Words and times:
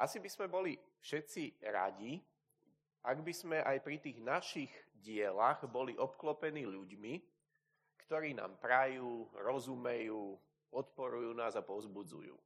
Asi 0.00 0.20
by 0.22 0.28
sme 0.30 0.46
boli 0.48 0.72
všetci 1.00 1.64
radi, 1.68 2.16
ak 3.02 3.18
by 3.18 3.34
sme 3.34 3.58
aj 3.60 3.82
pri 3.82 3.98
tých 3.98 4.18
našich 4.22 4.70
dielach 4.94 5.66
boli 5.66 5.98
obklopení 5.98 6.62
ľuďmi, 6.64 7.14
ktorí 8.06 8.38
nám 8.38 8.56
prajú, 8.62 9.26
rozumejú, 9.36 10.38
podporujú 10.70 11.34
nás 11.34 11.58
a 11.58 11.66
povzbudzujú. 11.66 12.36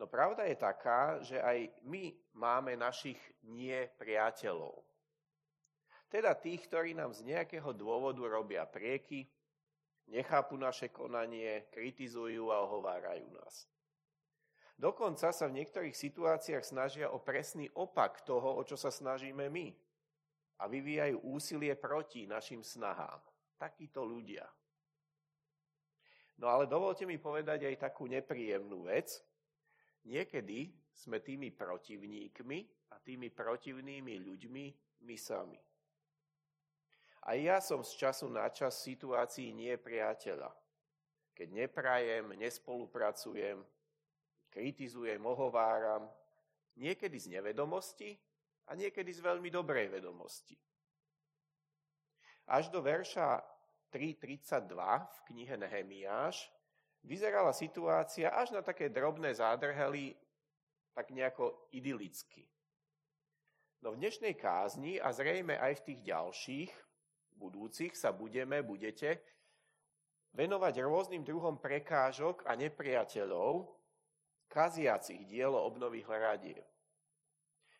No 0.00 0.08
pravda 0.08 0.48
je 0.48 0.56
taká, 0.56 1.20
že 1.20 1.36
aj 1.38 1.68
my 1.84 2.10
máme 2.32 2.74
našich 2.80 3.20
nie 3.44 3.76
priateľov. 4.00 4.80
Teda 6.08 6.32
tých, 6.36 6.68
ktorí 6.68 6.96
nám 6.96 7.12
z 7.12 7.24
nejakého 7.28 7.72
dôvodu 7.76 8.20
robia 8.24 8.64
prieky, 8.64 9.28
nechápu 10.08 10.56
naše 10.56 10.88
konanie, 10.88 11.68
kritizujú 11.72 12.52
a 12.52 12.64
ohovárajú 12.64 13.28
nás. 13.32 13.68
Dokonca 14.82 15.30
sa 15.30 15.46
v 15.46 15.62
niektorých 15.62 15.94
situáciách 15.94 16.66
snažia 16.66 17.06
o 17.14 17.22
presný 17.22 17.70
opak 17.78 18.26
toho, 18.26 18.58
o 18.58 18.66
čo 18.66 18.74
sa 18.74 18.90
snažíme 18.90 19.46
my. 19.46 19.70
A 20.58 20.66
vyvíjajú 20.66 21.22
úsilie 21.22 21.78
proti 21.78 22.26
našim 22.26 22.66
snahám. 22.66 23.22
Takíto 23.54 24.02
ľudia. 24.02 24.42
No 26.42 26.50
ale 26.50 26.66
dovolte 26.66 27.06
mi 27.06 27.14
povedať 27.14 27.70
aj 27.70 27.78
takú 27.78 28.10
nepríjemnú 28.10 28.90
vec. 28.90 29.22
Niekedy 30.02 30.74
sme 30.90 31.22
tými 31.22 31.54
protivníkmi 31.54 32.90
a 32.90 32.98
tými 32.98 33.30
protivnými 33.30 34.18
ľuďmi 34.18 34.64
my 35.06 35.14
sami. 35.14 35.62
A 37.22 37.38
ja 37.38 37.62
som 37.62 37.86
z 37.86 38.02
času 38.02 38.26
na 38.26 38.50
čas 38.50 38.82
v 38.82 38.98
situácii 38.98 39.54
nie 39.54 39.78
priateľa. 39.78 40.50
Keď 41.38 41.48
neprajem, 41.54 42.34
nespolupracujem, 42.34 43.62
kritizujem, 44.52 45.24
ohováram, 45.24 46.04
niekedy 46.76 47.16
z 47.16 47.40
nevedomosti 47.40 48.12
a 48.68 48.76
niekedy 48.76 49.08
z 49.08 49.24
veľmi 49.24 49.48
dobrej 49.48 49.88
vedomosti. 49.88 50.54
Až 52.52 52.68
do 52.68 52.84
verša 52.84 53.40
3.32 53.88 54.68
v 55.08 55.18
knihe 55.32 55.54
Nehemiáš 55.56 56.52
vyzerala 57.04 57.56
situácia 57.56 58.28
až 58.32 58.52
na 58.52 58.60
také 58.60 58.92
drobné 58.92 59.32
zádrhely 59.32 60.12
tak 60.92 61.08
nejako 61.10 61.72
idylicky. 61.72 62.44
No 63.82 63.96
v 63.96 64.00
dnešnej 64.04 64.38
kázni 64.38 65.00
a 65.00 65.10
zrejme 65.10 65.58
aj 65.58 65.82
v 65.82 65.84
tých 65.90 66.00
ďalších 66.06 66.70
budúcich 67.34 67.92
sa 67.98 68.14
budeme, 68.14 68.62
budete 68.62 69.18
venovať 70.32 70.74
rôznym 70.86 71.26
druhom 71.26 71.58
prekážok 71.58 72.46
a 72.46 72.54
nepriateľov, 72.56 73.81
kaziacich 74.52 75.24
dielo 75.24 75.56
obnovy 75.64 76.04
hľadieb. 76.04 76.60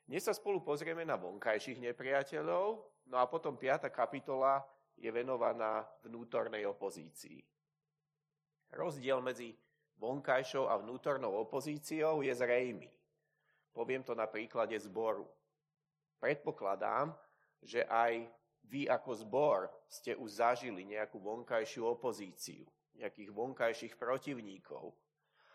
Dnes 0.09 0.25
sa 0.25 0.33
spolu 0.33 0.65
pozrieme 0.65 1.05
na 1.05 1.21
vonkajších 1.21 1.85
nepriateľov, 1.85 2.67
no 3.13 3.17
a 3.21 3.29
potom 3.29 3.61
5. 3.61 3.93
kapitola 3.93 4.65
je 4.97 5.13
venovaná 5.13 5.85
vnútornej 6.01 6.65
opozícii. 6.65 7.45
Rozdiel 8.73 9.21
medzi 9.21 9.53
vonkajšou 10.01 10.65
a 10.73 10.81
vnútornou 10.81 11.37
opozíciou 11.45 12.25
je 12.25 12.33
zrejmý. 12.33 12.89
Poviem 13.77 14.01
to 14.01 14.17
na 14.17 14.25
príklade 14.25 14.77
zboru. 14.81 15.29
Predpokladám, 16.25 17.13
že 17.61 17.85
aj 17.85 18.33
vy 18.65 18.89
ako 18.89 19.11
zbor 19.29 19.61
ste 19.93 20.17
už 20.17 20.41
zažili 20.41 20.89
nejakú 20.89 21.21
vonkajšiu 21.21 21.85
opozíciu, 21.85 22.65
nejakých 22.97 23.31
vonkajších 23.33 23.95
protivníkov. 24.01 24.97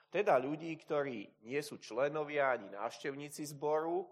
Teda 0.08 0.40
ľudí, 0.40 0.72
ktorí 0.80 1.44
nie 1.44 1.60
sú 1.60 1.78
členovia 1.84 2.56
ani 2.56 2.72
návštevníci 2.72 3.44
zboru, 3.52 4.08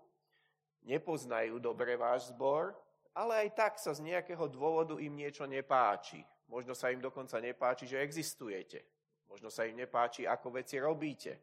nepoznajú 0.83 1.57
dobre 1.57 1.95
váš 1.95 2.35
zbor, 2.35 2.75
ale 3.15 3.47
aj 3.47 3.49
tak 3.55 3.73
sa 3.79 3.95
z 3.95 4.03
nejakého 4.03 4.45
dôvodu 4.51 4.99
im 4.99 5.15
niečo 5.15 5.47
nepáči. 5.47 6.19
Možno 6.51 6.75
sa 6.75 6.91
im 6.91 6.99
dokonca 6.99 7.39
nepáči, 7.39 7.87
že 7.87 8.03
existujete. 8.03 8.83
Možno 9.31 9.47
sa 9.49 9.65
im 9.65 9.79
nepáči, 9.79 10.27
ako 10.27 10.59
veci 10.59 10.77
robíte. 10.77 11.39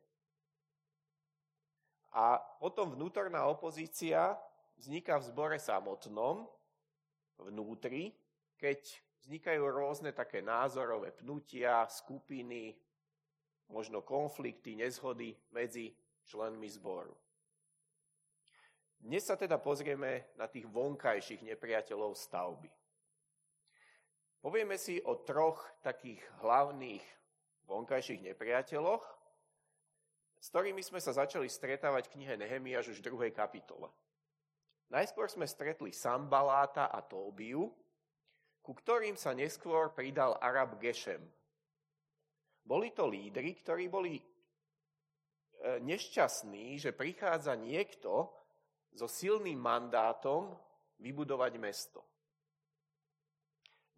A 2.13 2.37
potom 2.61 2.93
vnútorná 2.93 3.49
opozícia 3.49 4.37
vzniká 4.77 5.17
v 5.17 5.29
zbore 5.33 5.57
samotnom, 5.57 6.45
vnútri, 7.41 8.13
keď 8.61 8.79
vznikajú 9.25 9.63
rôzne 9.65 10.13
také 10.13 10.45
názorové 10.45 11.11
pnutia, 11.17 11.89
skupiny, 11.89 12.77
možno 13.73 14.05
konflikty, 14.05 14.77
nezhody 14.77 15.33
medzi 15.51 15.97
členmi 16.29 16.69
zboru. 16.69 17.17
Dnes 19.03 19.27
sa 19.27 19.35
teda 19.35 19.59
pozrieme 19.59 20.31
na 20.39 20.47
tých 20.47 20.69
vonkajších 20.71 21.43
nepriateľov 21.43 22.15
stavby. 22.15 22.71
Povieme 24.39 24.79
si 24.79 25.03
o 25.03 25.19
troch 25.19 25.59
takých 25.83 26.23
hlavných 26.45 27.03
vonkajších 27.67 28.23
nepriateľoch, 28.31 29.03
s 30.43 30.47
ktorými 30.51 30.83
sme 30.83 31.03
sa 31.03 31.15
začali 31.15 31.47
stretávať 31.51 32.11
v 32.11 32.13
knihe 32.19 32.35
Nehemiáš 32.39 32.95
už 32.95 32.99
v 33.03 33.07
druhej 33.11 33.33
kapitole. 33.35 33.91
Najskôr 34.91 35.31
sme 35.31 35.47
stretli 35.47 35.95
Sambaláta 35.95 36.91
a 36.91 37.01
Tóbiu, 37.01 37.71
ku 38.63 38.73
ktorým 38.75 39.19
sa 39.19 39.35
neskôr 39.35 39.91
pridal 39.95 40.39
Arab 40.39 40.79
Geshem. 40.79 41.23
Boli 42.63 42.95
to 42.95 43.11
lídry, 43.11 43.59
ktorí 43.59 43.91
boli 43.91 44.19
e, 44.19 44.25
nešťastní, 45.83 46.79
že 46.79 46.95
prichádza 46.95 47.59
niekto 47.59 48.31
so 48.95 49.11
silným 49.11 49.59
mandátom 49.59 50.55
vybudovať 51.03 51.53
mesto. 51.59 52.01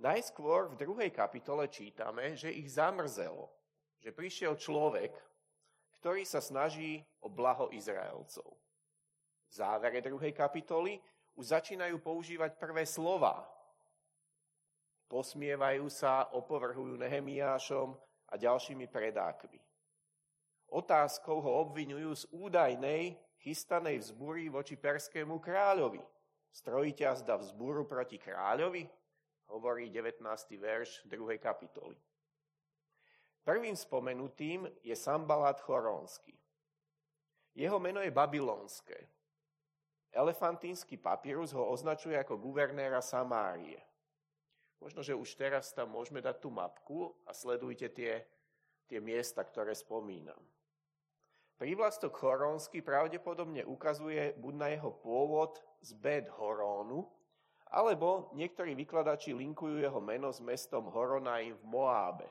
Najskôr 0.01 0.75
v 0.75 0.81
druhej 0.81 1.11
kapitole 1.15 1.71
čítame, 1.71 2.35
že 2.35 2.51
ich 2.51 2.67
zamrzelo, 2.73 3.53
že 4.03 4.11
prišiel 4.11 4.59
človek, 4.59 5.13
ktorý 6.03 6.27
sa 6.27 6.43
snaží 6.43 7.01
o 7.23 7.31
blaho 7.31 7.71
Izraelcov 7.71 8.65
závere 9.55 10.03
druhej 10.03 10.35
kapitoly 10.35 10.99
už 11.39 11.55
začínajú 11.55 12.03
používať 12.03 12.59
prvé 12.59 12.83
slova. 12.83 13.47
Posmievajú 15.07 15.87
sa, 15.87 16.27
opovrhujú 16.35 16.99
Nehemiášom 16.99 17.95
a 18.35 18.37
ďalšími 18.37 18.91
predákmi. 18.91 19.63
Otázkou 20.75 21.39
ho 21.39 21.63
obvinujú 21.63 22.11
z 22.19 22.25
údajnej 22.35 23.15
chystanej 23.39 24.03
vzbúry 24.03 24.51
voči 24.51 24.75
perskému 24.75 25.39
kráľovi. 25.39 26.03
Strojíte 26.51 27.07
a 27.07 27.15
zda 27.15 27.39
vzbúru 27.39 27.87
proti 27.87 28.19
kráľovi? 28.19 28.83
Hovorí 29.55 29.87
19. 29.95 30.19
verš 30.59 31.07
2. 31.07 31.39
kapitoly. 31.39 31.95
Prvým 33.47 33.79
spomenutým 33.79 34.67
je 34.83 34.97
Sambalát 34.99 35.61
Chorónsky. 35.63 36.35
Jeho 37.55 37.79
meno 37.79 38.03
je 38.03 38.11
babylonské. 38.11 39.07
Elefantínsky 40.11 40.99
papírus 40.99 41.55
ho 41.55 41.63
označuje 41.71 42.19
ako 42.19 42.41
guvernéra 42.41 42.99
Samárie. 42.99 43.79
Možno, 44.83 45.01
že 45.03 45.17
už 45.17 45.37
teraz 45.39 45.73
tam 45.73 45.95
môžeme 45.95 46.23
dať 46.23 46.37
tú 46.43 46.49
mapku 46.51 47.15
a 47.25 47.33
sledujte 47.33 47.89
tie, 47.91 48.25
tie 48.91 48.99
miesta, 49.01 49.43
ktoré 49.43 49.73
spomínam. 49.73 50.41
Prívlastok 51.55 52.19
Horónsky 52.19 52.83
pravdepodobne 52.83 53.63
ukazuje 53.63 54.35
buď 54.37 54.55
na 54.59 54.69
jeho 54.75 54.91
pôvod 54.91 55.63
z 55.81 55.95
Bet 55.95 56.27
Horónu, 56.35 57.07
alebo 57.71 58.31
niektorí 58.35 58.75
vykladači 58.75 59.35
linkujú 59.35 59.83
jeho 59.83 59.99
meno 60.03 60.31
s 60.35 60.43
mestom 60.43 60.91
Horonaim 60.91 61.55
v 61.59 61.65
Moábe. 61.67 62.29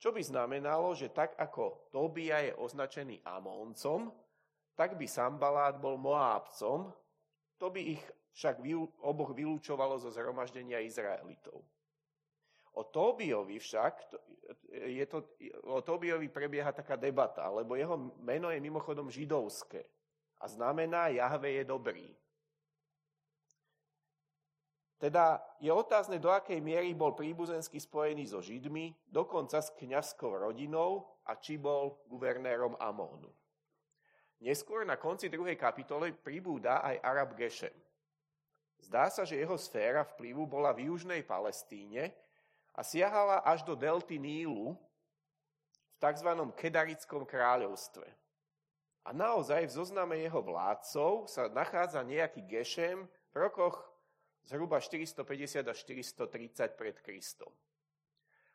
Čo 0.00 0.16
by 0.16 0.22
znamenalo, 0.24 0.96
že 0.96 1.12
tak 1.12 1.36
ako 1.36 1.92
Tobia 1.92 2.40
je 2.40 2.52
označený 2.56 3.20
Amóncom, 3.26 4.10
tak 4.72 4.96
by 4.96 5.04
Sambalát 5.04 5.76
bol 5.76 6.00
Moábcom, 6.00 6.88
to 7.60 7.66
by 7.68 8.00
ich 8.00 8.02
však 8.32 8.62
oboch 9.02 9.34
vylúčovalo 9.34 9.98
zo 9.98 10.10
zhromaždenia 10.10 10.82
Izraelitov. 10.82 11.62
O 12.78 12.86
Tóbiovi 12.86 13.58
však, 13.58 13.94
je 14.86 15.04
to, 15.10 15.26
o 15.66 15.82
Tóbiovi 15.82 16.30
prebieha 16.30 16.70
taká 16.70 16.94
debata, 16.94 17.50
lebo 17.50 17.74
jeho 17.74 17.98
meno 18.22 18.48
je 18.54 18.62
mimochodom 18.62 19.10
židovské 19.10 19.82
a 20.40 20.48
znamená 20.48 21.10
Jahve 21.10 21.50
je 21.50 21.64
dobrý. 21.66 22.08
Teda 25.00 25.40
je 25.56 25.72
otázne, 25.72 26.20
do 26.20 26.28
akej 26.28 26.60
miery 26.60 26.92
bol 26.92 27.16
príbuzensky 27.16 27.80
spojený 27.80 28.28
so 28.28 28.44
Židmi, 28.44 28.92
dokonca 29.08 29.56
s 29.64 29.72
kňazskou 29.72 30.44
rodinou 30.44 31.08
a 31.24 31.40
či 31.40 31.56
bol 31.56 32.04
guvernérom 32.04 32.76
Amónu. 32.76 33.32
Neskôr 34.44 34.84
na 34.84 35.00
konci 35.00 35.32
druhej 35.32 35.56
kapitole 35.56 36.12
pribúda 36.12 36.84
aj 36.84 37.00
Arab 37.00 37.32
Geshem. 37.32 37.72
Zdá 38.80 39.12
sa, 39.12 39.28
že 39.28 39.36
jeho 39.36 39.56
sféra 39.60 40.02
vplyvu 40.02 40.48
bola 40.48 40.72
v 40.72 40.88
južnej 40.88 41.20
Palestíne 41.20 42.16
a 42.72 42.80
siahala 42.80 43.44
až 43.44 43.60
do 43.62 43.76
delty 43.76 44.16
Nílu 44.16 44.74
v 44.74 45.96
tzv. 46.00 46.30
Kedarickom 46.56 47.28
kráľovstve. 47.28 48.08
A 49.04 49.16
naozaj 49.16 49.68
v 49.68 49.76
zozname 49.80 50.20
jeho 50.20 50.40
vládcov 50.40 51.28
sa 51.28 51.48
nachádza 51.48 52.04
nejaký 52.04 52.44
Gešem 52.44 53.08
v 53.32 53.36
rokoch 53.36 53.80
zhruba 54.44 54.80
450 54.80 55.64
až 55.68 55.76
430 55.84 56.76
pred 56.76 56.96
Kristom. 57.00 57.52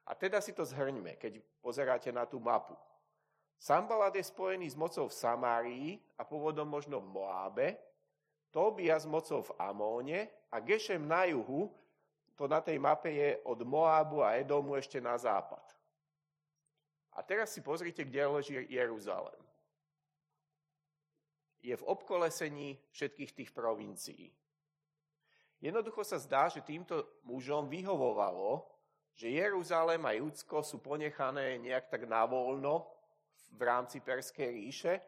A 0.05 0.13
teda 0.13 0.37
si 0.37 0.53
to 0.53 0.61
zhrňme, 0.61 1.17
keď 1.17 1.41
pozeráte 1.65 2.13
na 2.13 2.29
tú 2.29 2.37
mapu. 2.37 2.77
Sambalad 3.57 4.13
je 4.13 4.21
spojený 4.21 4.69
s 4.69 4.77
mocou 4.77 5.09
v 5.09 5.17
Samárii 5.17 5.89
a 6.19 6.21
pôvodom 6.21 6.69
možno 6.69 7.01
v 7.01 7.09
Moábe, 7.09 7.67
Tobia 8.55 8.95
s 8.95 9.03
mocou 9.03 9.43
v 9.43 9.51
Amóne 9.59 10.31
a 10.47 10.63
Gešem 10.63 11.03
na 11.03 11.27
juhu, 11.27 11.67
to 12.39 12.47
na 12.47 12.63
tej 12.63 12.79
mape 12.79 13.11
je 13.11 13.35
od 13.43 13.59
Moábu 13.67 14.23
a 14.23 14.39
Edomu 14.39 14.79
ešte 14.79 15.03
na 15.03 15.19
západ. 15.19 15.59
A 17.11 17.19
teraz 17.19 17.51
si 17.51 17.59
pozrite, 17.59 18.07
kde 18.07 18.23
leží 18.23 18.55
Jeruzalém. 18.71 19.43
Je 21.59 21.75
v 21.75 21.83
obkolesení 21.83 22.79
všetkých 22.95 23.31
tých 23.35 23.51
provincií. 23.51 24.31
Jednoducho 25.59 26.07
sa 26.07 26.15
zdá, 26.15 26.47
že 26.47 26.63
týmto 26.63 27.03
mužom 27.27 27.67
vyhovovalo, 27.67 28.63
že 29.19 29.35
Jeruzalém 29.35 29.99
a 30.07 30.15
Judsko 30.15 30.63
sú 30.63 30.79
ponechané 30.79 31.59
nejak 31.59 31.91
tak 31.91 32.07
navoľno 32.07 32.87
v 33.51 33.61
rámci 33.67 33.99
Perskej 33.99 34.47
ríše 34.47 35.03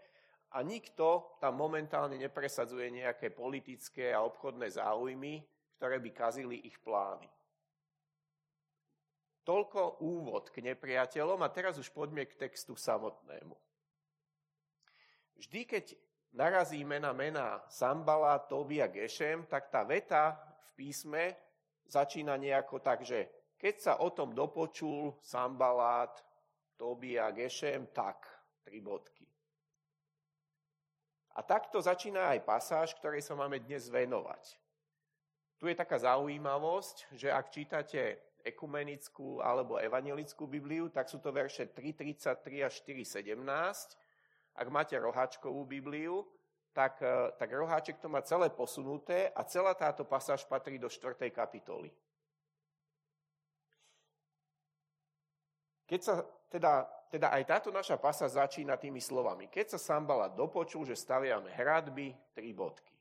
a 0.56 0.64
nikto 0.64 1.38
tam 1.44 1.60
momentálne 1.60 2.16
nepresadzuje 2.16 2.88
nejaké 2.92 3.36
politické 3.36 4.16
a 4.16 4.24
obchodné 4.24 4.72
záujmy, 4.72 5.44
ktoré 5.76 6.00
by 6.00 6.10
kazili 6.16 6.64
ich 6.64 6.80
plány. 6.80 7.28
Toľko 9.44 10.04
úvod 10.04 10.52
k 10.52 10.60
nepriateľom 10.60 11.40
a 11.40 11.52
teraz 11.52 11.80
už 11.80 11.88
poďme 11.96 12.28
k 12.28 12.36
textu 12.36 12.76
samotnému. 12.76 13.56
Vždy, 15.40 15.64
keď 15.64 15.86
narazíme 16.36 17.00
na 17.00 17.16
mená 17.16 17.64
Sambala, 17.72 18.44
Tobi 18.44 18.84
a 18.84 18.92
Gešem, 18.92 19.48
tak 19.48 19.72
tá 19.72 19.88
veta 19.88 20.36
v 20.74 20.84
písme 20.84 21.38
začína 21.88 22.36
nejako 22.36 22.84
tak, 22.84 23.08
že 23.08 23.32
keď 23.56 23.76
sa 23.80 23.94
o 24.04 24.12
tom 24.12 24.36
dopočul 24.36 25.16
Sambalát, 25.24 26.12
Tobi 26.76 27.16
a 27.18 27.32
Gešem, 27.32 27.88
tak, 27.94 28.28
tri 28.66 28.82
bodky. 28.82 29.27
A 31.38 31.46
takto 31.46 31.78
začína 31.78 32.34
aj 32.34 32.42
pasáž, 32.42 32.98
ktorej 32.98 33.22
sa 33.22 33.38
máme 33.38 33.62
dnes 33.62 33.94
venovať. 33.94 34.58
Tu 35.62 35.70
je 35.70 35.76
taká 35.78 36.02
zaujímavosť, 36.02 37.14
že 37.14 37.30
ak 37.30 37.54
čítate 37.54 38.18
ekumenickú 38.42 39.38
alebo 39.46 39.78
evangelickú 39.78 40.50
Bibliu, 40.50 40.90
tak 40.90 41.06
sú 41.06 41.22
to 41.22 41.30
verše 41.30 41.70
3.33 41.70 42.66
a 42.66 42.70
4.17. 42.74 43.38
Ak 44.58 44.68
máte 44.74 44.98
roháčkovú 44.98 45.62
Bibliu, 45.70 46.26
tak, 46.74 47.02
e, 47.02 47.34
tak 47.38 47.50
roháček 47.54 48.02
to 48.02 48.10
má 48.10 48.22
celé 48.26 48.50
posunuté 48.50 49.30
a 49.34 49.46
celá 49.46 49.78
táto 49.78 50.06
pasáž 50.06 50.46
patrí 50.46 50.82
do 50.82 50.90
4. 50.90 51.30
kapitoly. 51.30 51.94
Keď 55.88 56.00
sa 56.04 56.22
teda, 56.52 56.84
teda 57.08 57.32
aj 57.32 57.44
táto 57.48 57.70
naša 57.72 57.96
pasa 57.96 58.28
začína 58.28 58.76
tými 58.76 59.00
slovami. 59.00 59.48
Keď 59.48 59.76
sa 59.76 59.80
Sambala 59.80 60.28
dopočul, 60.28 60.84
že 60.84 61.00
staviame 61.00 61.52
hradby, 61.52 62.12
tri 62.36 62.52
bodky. 62.52 62.98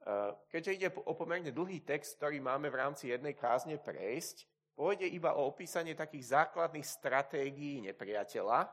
Eh, 0.00 0.32
keďže 0.48 0.72
ide 0.74 0.88
o 0.88 1.12
pomerne 1.12 1.52
dlhý 1.52 1.84
text, 1.84 2.16
ktorý 2.16 2.40
máme 2.40 2.72
v 2.72 2.80
rámci 2.80 3.12
jednej 3.12 3.36
kázne 3.36 3.76
prejsť, 3.76 4.48
pôjde 4.72 5.04
iba 5.04 5.36
o 5.36 5.44
opísanie 5.44 5.92
takých 5.92 6.40
základných 6.40 6.86
stratégií 6.88 7.84
nepriateľa, 7.84 8.64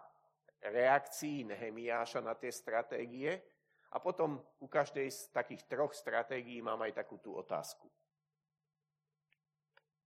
reakcií 0.71 1.43
Nehemiáša 1.43 2.23
na 2.23 2.31
tie 2.31 2.47
stratégie 2.47 3.43
a 3.91 3.99
potom 3.99 4.39
u 4.63 4.67
každej 4.71 5.11
z 5.11 5.27
takých 5.35 5.67
troch 5.67 5.91
stratégií 5.91 6.63
mám 6.63 6.79
aj 6.87 7.03
takú 7.03 7.19
tú 7.19 7.35
otázku. 7.35 7.91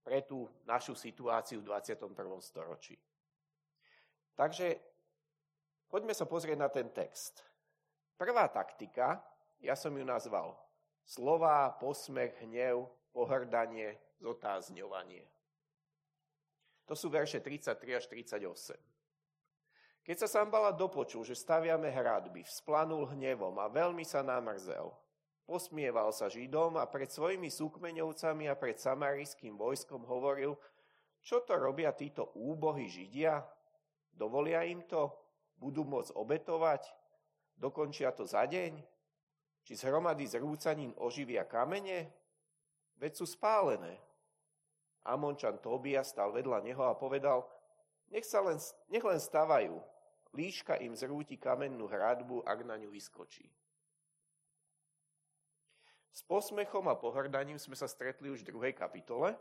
Pre 0.02 0.20
tú 0.26 0.50
našu 0.66 0.98
situáciu 0.98 1.62
v 1.62 1.70
21. 1.70 2.10
storočí. 2.42 2.98
Takže 4.34 4.82
poďme 5.86 6.18
sa 6.18 6.26
pozrieť 6.26 6.58
na 6.58 6.70
ten 6.74 6.90
text. 6.90 7.46
Prvá 8.18 8.50
taktika, 8.50 9.22
ja 9.62 9.78
som 9.78 9.94
ju 9.94 10.02
nazval 10.02 10.58
Slová, 11.02 11.74
posmech, 11.82 12.38
hnev, 12.46 12.88
pohrdanie, 13.12 13.98
zotázňovanie. 14.22 15.26
To 16.86 16.94
sú 16.94 17.10
verše 17.10 17.42
33 17.42 17.98
až 17.98 18.06
38. 18.08 18.46
Keď 20.02 20.16
sa 20.18 20.28
Sambala 20.28 20.74
dopočul, 20.74 21.22
že 21.22 21.38
staviame 21.38 21.94
hradby, 21.94 22.42
vzplanul 22.46 23.14
hnevom 23.14 23.54
a 23.62 23.70
veľmi 23.70 24.02
sa 24.02 24.26
namrzel. 24.26 24.90
Posmieval 25.52 26.16
sa 26.16 26.32
Židom 26.32 26.80
a 26.80 26.88
pred 26.88 27.12
svojimi 27.12 27.52
súkmeňovcami 27.52 28.48
a 28.48 28.56
pred 28.56 28.80
samarijským 28.80 29.60
vojskom 29.60 30.08
hovoril, 30.08 30.56
čo 31.20 31.44
to 31.44 31.60
robia 31.60 31.92
títo 31.92 32.32
úbohy 32.40 32.88
Židia? 32.88 33.44
Dovolia 34.16 34.64
im 34.64 34.88
to? 34.88 35.12
Budú 35.60 35.84
môcť 35.84 36.16
obetovať? 36.16 36.88
Dokončia 37.60 38.16
to 38.16 38.24
za 38.24 38.48
deň? 38.48 38.80
Či 39.68 39.76
z 39.76 39.92
hromady 39.92 40.24
zrúcanín 40.24 40.96
oživia 40.96 41.44
kamene? 41.44 42.08
Veď 42.96 43.20
sú 43.20 43.28
spálené. 43.28 44.00
Amončan 45.04 45.60
Tobia 45.60 46.08
stal 46.08 46.32
vedľa 46.32 46.64
neho 46.64 46.88
a 46.88 46.96
povedal, 46.96 47.44
nech, 48.08 48.24
sa 48.24 48.40
len, 48.40 48.56
nech 48.88 49.04
len 49.04 49.20
stavajú, 49.20 49.84
líška 50.32 50.80
im 50.80 50.96
zrúti 50.96 51.36
kamennú 51.36 51.92
hradbu, 51.92 52.48
ak 52.48 52.64
na 52.64 52.80
ňu 52.80 52.88
vyskočí. 52.88 53.52
S 56.12 56.22
posmechom 56.28 56.92
a 56.92 57.00
pohrdaním 57.00 57.60
sme 57.60 57.76
sa 57.76 57.88
stretli 57.88 58.28
už 58.28 58.44
v 58.44 58.52
druhej 58.52 58.74
kapitole. 58.76 59.36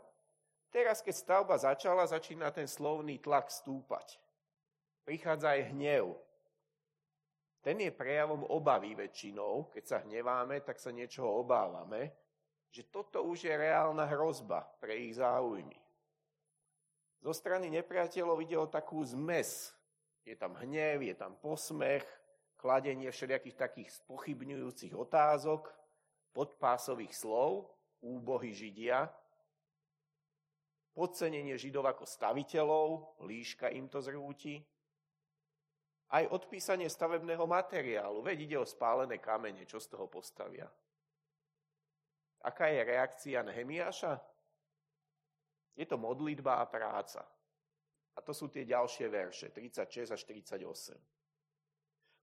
Teraz, 0.71 1.03
keď 1.03 1.15
stavba 1.15 1.55
začala, 1.59 2.07
začína 2.07 2.47
ten 2.55 2.67
slovný 2.67 3.19
tlak 3.19 3.51
stúpať. 3.51 4.15
Prichádza 5.03 5.59
aj 5.59 5.75
hnev, 5.75 6.15
ten 7.61 7.77
je 7.77 7.93
prejavom 7.93 8.41
obavy 8.49 8.97
väčšinou. 8.97 9.69
Keď 9.69 9.83
sa 9.85 9.97
hneváme, 10.01 10.65
tak 10.65 10.81
sa 10.81 10.89
niečoho 10.89 11.45
obávame, 11.45 12.09
že 12.73 12.89
toto 12.89 13.21
už 13.21 13.45
je 13.45 13.53
reálna 13.53 14.09
hrozba 14.09 14.65
pre 14.81 14.97
ich 14.97 15.21
záujmy. 15.21 15.77
Zo 17.21 17.37
strany 17.37 17.69
nepriateľov 17.69 18.41
ide 18.41 18.57
o 18.57 18.65
takú 18.65 19.05
zmes. 19.05 19.77
Je 20.25 20.33
tam 20.33 20.57
hnev, 20.57 21.05
je 21.05 21.13
tam 21.13 21.37
posmech, 21.37 22.01
kladenie 22.57 23.13
všelijakých 23.13 23.57
takých 23.57 23.89
spochybňujúcich 24.01 24.97
otázok, 24.97 25.69
podpásových 26.31 27.13
slov, 27.15 27.71
úbohy 28.01 28.55
Židia, 28.55 29.07
podcenenie 30.91 31.55
Židov 31.55 31.87
ako 31.87 32.03
staviteľov, 32.03 33.19
líška 33.23 33.71
im 33.71 33.87
to 33.87 34.03
zrúti, 34.03 34.59
aj 36.11 36.27
odpísanie 36.27 36.91
stavebného 36.91 37.47
materiálu. 37.47 38.19
Veď 38.19 38.37
ide 38.43 38.57
o 38.59 38.67
spálené 38.67 39.23
kamene, 39.23 39.63
čo 39.63 39.79
z 39.79 39.95
toho 39.95 40.11
postavia. 40.11 40.67
Aká 42.43 42.67
je 42.67 42.83
reakcia 42.83 43.39
Nehemiáša? 43.47 44.19
Je 45.77 45.87
to 45.87 45.95
modlitba 45.95 46.59
a 46.59 46.67
práca. 46.67 47.23
A 48.11 48.19
to 48.19 48.35
sú 48.35 48.51
tie 48.51 48.67
ďalšie 48.67 49.07
verše, 49.07 49.55
36 49.55 50.11
až 50.11 50.21
38. 50.27 50.67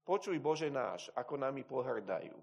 Počuj 0.05 0.37
Bože 0.37 0.69
náš, 0.69 1.09
ako 1.17 1.41
nami 1.41 1.65
pohrdajú. 1.65 2.37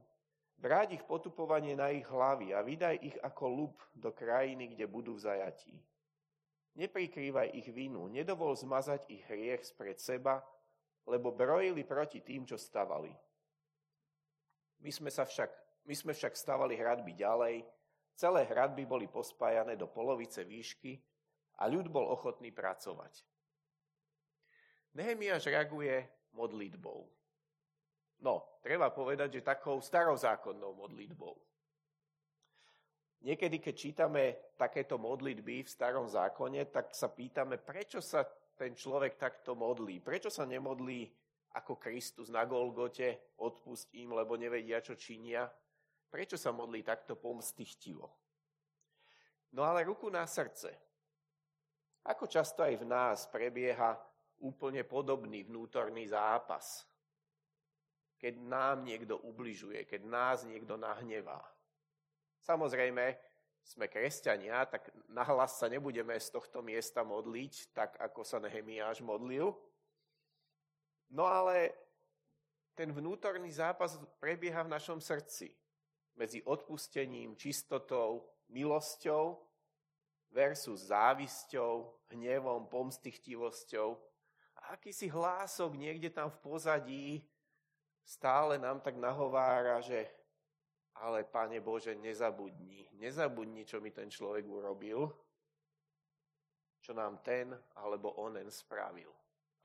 Vráť 0.56 0.96
ich 0.96 1.04
potupovanie 1.04 1.76
na 1.76 1.92
ich 1.92 2.08
hlavy 2.08 2.56
a 2.56 2.64
vydaj 2.64 2.96
ich 3.04 3.18
ako 3.20 3.46
lup 3.48 3.76
do 3.92 4.16
krajiny, 4.16 4.72
kde 4.72 4.88
budú 4.88 5.20
v 5.20 5.24
zajatí. 5.28 5.76
Neprikrývaj 6.76 7.56
ich 7.56 7.68
vinu, 7.72 8.08
nedovol 8.12 8.56
zmazať 8.56 9.08
ich 9.08 9.24
hriech 9.28 9.64
spred 9.64 10.00
seba, 10.00 10.44
lebo 11.08 11.32
brojili 11.32 11.88
proti 11.88 12.20
tým, 12.20 12.44
čo 12.44 12.60
stavali. 12.60 13.12
My 14.84 14.92
sme, 14.92 15.08
sa 15.12 15.24
však, 15.24 15.52
my 15.88 15.96
sme 15.96 16.12
však 16.12 16.36
stavali 16.36 16.76
hradby 16.76 17.16
ďalej, 17.16 17.64
celé 18.16 18.44
hradby 18.48 18.84
boli 18.84 19.08
pospájané 19.08 19.80
do 19.80 19.88
polovice 19.88 20.44
výšky 20.44 21.00
a 21.60 21.72
ľud 21.72 21.88
bol 21.88 22.12
ochotný 22.12 22.52
pracovať. 22.52 23.24
Nehemiáš 24.96 25.48
reaguje 25.52 26.08
modlitbou. 26.36 27.08
No, 28.24 28.60
treba 28.64 28.92
povedať, 28.94 29.40
že 29.40 29.48
takou 29.48 29.82
starozákonnou 29.84 30.76
modlitbou. 30.76 31.36
Niekedy, 33.26 33.58
keď 33.58 33.76
čítame 33.76 34.24
takéto 34.54 35.02
modlitby 35.02 35.66
v 35.66 35.70
starom 35.70 36.06
zákone, 36.06 36.70
tak 36.70 36.94
sa 36.94 37.10
pýtame, 37.10 37.58
prečo 37.58 37.98
sa 37.98 38.22
ten 38.54 38.78
človek 38.78 39.18
takto 39.18 39.58
modlí? 39.58 40.00
Prečo 40.00 40.30
sa 40.30 40.46
nemodlí 40.46 41.10
ako 41.58 41.82
Kristus 41.82 42.30
na 42.30 42.46
Golgote, 42.46 43.36
odpust 43.42 43.90
im, 43.98 44.14
lebo 44.14 44.38
nevedia, 44.38 44.78
čo 44.84 44.94
činia? 44.94 45.50
Prečo 46.12 46.38
sa 46.38 46.54
modlí 46.54 46.86
takto 46.86 47.18
pomstichtivo? 47.18 48.08
No 49.56 49.64
ale 49.64 49.88
ruku 49.88 50.12
na 50.12 50.28
srdce. 50.28 50.72
Ako 52.06 52.30
často 52.30 52.62
aj 52.62 52.76
v 52.78 52.86
nás 52.86 53.26
prebieha 53.32 53.98
úplne 54.44 54.86
podobný 54.86 55.48
vnútorný 55.48 56.06
zápas. 56.06 56.86
Keď 58.18 58.34
nám 58.42 58.84
niekto 58.84 59.20
ubližuje, 59.22 59.84
keď 59.86 60.02
nás 60.08 60.38
niekto 60.48 60.80
nahnevá. 60.80 61.42
Samozrejme, 62.42 63.18
sme 63.66 63.90
kresťania, 63.90 64.62
tak 64.70 64.94
nahlas 65.10 65.58
sa 65.58 65.66
nebudeme 65.66 66.14
z 66.22 66.30
tohto 66.30 66.62
miesta 66.62 67.02
modliť, 67.02 67.74
tak 67.74 67.98
ako 67.98 68.22
sa 68.22 68.38
Nehemiáš 68.38 69.02
modlil. 69.02 69.58
No 71.10 71.26
ale 71.26 71.74
ten 72.78 72.94
vnútorný 72.94 73.50
zápas 73.50 73.98
prebieha 74.22 74.62
v 74.62 74.74
našom 74.74 75.02
srdci 75.02 75.50
medzi 76.14 76.46
odpustením, 76.46 77.34
čistotou, 77.36 78.30
milosťou 78.54 79.42
versus 80.30 80.94
závisťou, 80.94 81.90
hnevom, 82.14 82.70
pomstichtivosťou. 82.70 83.98
A 84.62 84.78
akýsi 84.78 85.10
hlások 85.10 85.74
niekde 85.74 86.14
tam 86.14 86.30
v 86.30 86.38
pozadí 86.44 87.08
stále 88.06 88.62
nám 88.62 88.80
tak 88.80 88.96
nahovára, 88.96 89.82
že 89.82 90.06
ale 90.96 91.28
Pane 91.28 91.60
Bože, 91.60 91.92
nezabudni, 91.98 92.88
nezabudni, 92.96 93.68
čo 93.68 93.84
mi 93.84 93.92
ten 93.92 94.08
človek 94.08 94.48
urobil, 94.48 95.12
čo 96.80 96.96
nám 96.96 97.20
ten 97.20 97.52
alebo 97.76 98.16
onen 98.22 98.48
spravil. 98.48 99.12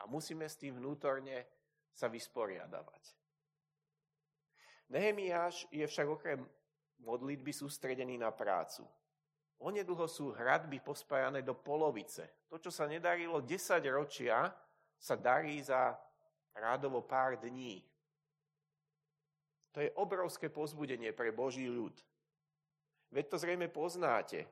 A 0.00 0.08
musíme 0.08 0.48
s 0.48 0.58
tým 0.58 0.80
vnútorne 0.80 1.46
sa 1.92 2.08
vysporiadavať. 2.08 3.14
Nehemiáš 4.90 5.70
je 5.70 5.86
však 5.86 6.08
okrem 6.08 6.42
modlitby 7.04 7.52
sústredený 7.54 8.18
na 8.18 8.34
prácu. 8.34 8.82
Onedlho 9.60 10.08
sú 10.08 10.32
hradby 10.32 10.80
pospájané 10.80 11.44
do 11.44 11.52
polovice. 11.52 12.48
To, 12.48 12.56
čo 12.56 12.72
sa 12.72 12.88
nedarilo 12.88 13.44
10 13.44 13.84
ročia, 13.92 14.48
sa 14.96 15.14
darí 15.14 15.60
za 15.60 15.94
rádovo 16.56 17.04
pár 17.04 17.36
dní. 17.36 17.84
To 19.72 19.78
je 19.80 19.94
obrovské 19.94 20.50
pozbudenie 20.50 21.14
pre 21.14 21.30
Boží 21.30 21.70
ľud. 21.70 21.94
Veď 23.10 23.24
to 23.30 23.36
zrejme 23.38 23.66
poznáte. 23.70 24.46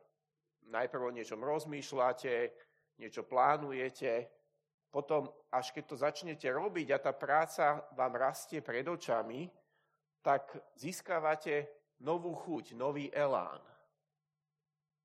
Najprv 0.69 1.03
o 1.11 1.15
niečom 1.15 1.41
rozmýšľate, 1.43 2.53
niečo 2.99 3.23
plánujete, 3.25 4.29
potom 4.91 5.31
až 5.53 5.71
keď 5.73 5.85
to 5.85 5.97
začnete 5.97 6.49
robiť 6.49 6.89
a 6.93 6.99
tá 6.99 7.13
práca 7.15 7.87
vám 7.95 8.19
rastie 8.19 8.61
pred 8.61 8.85
očami, 8.85 9.49
tak 10.21 10.51
získavate 10.75 11.69
novú 12.03 12.35
chuť, 12.35 12.75
nový 12.75 13.09
elán. 13.15 13.61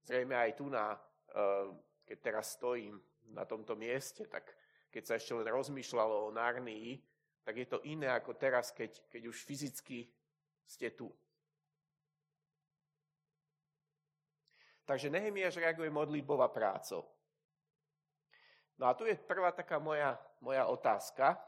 Zrejme 0.03 0.35
aj 0.35 0.51
tu, 0.57 0.67
na, 0.67 0.97
eh, 0.97 1.67
keď 2.03 2.17
teraz 2.19 2.59
stojím 2.59 2.99
na 3.31 3.47
tomto 3.47 3.75
mieste, 3.75 4.27
tak 4.27 4.51
keď 4.91 5.03
sa 5.03 5.13
ešte 5.15 5.33
len 5.33 5.47
rozmýšľalo 5.47 6.27
o 6.27 6.35
Narnii, 6.35 7.12
tak 7.43 7.59
je 7.59 7.67
to 7.67 7.83
iné 7.83 8.07
ako 8.07 8.33
teraz, 8.39 8.71
keď, 8.71 9.03
keď 9.11 9.27
už 9.27 9.37
fyzicky 9.43 10.07
ste 10.63 10.89
tu. 10.95 11.11
Takže 14.83 15.11
Nehemiáš 15.11 15.59
reaguje 15.59 15.87
modlitbou 15.87 16.39
a 16.43 16.51
prácou. 16.51 17.07
No 18.79 18.87
a 18.87 18.95
tu 18.95 19.07
je 19.07 19.15
prvá 19.15 19.51
taká 19.51 19.79
moja, 19.79 20.19
moja 20.43 20.67
otázka. 20.67 21.39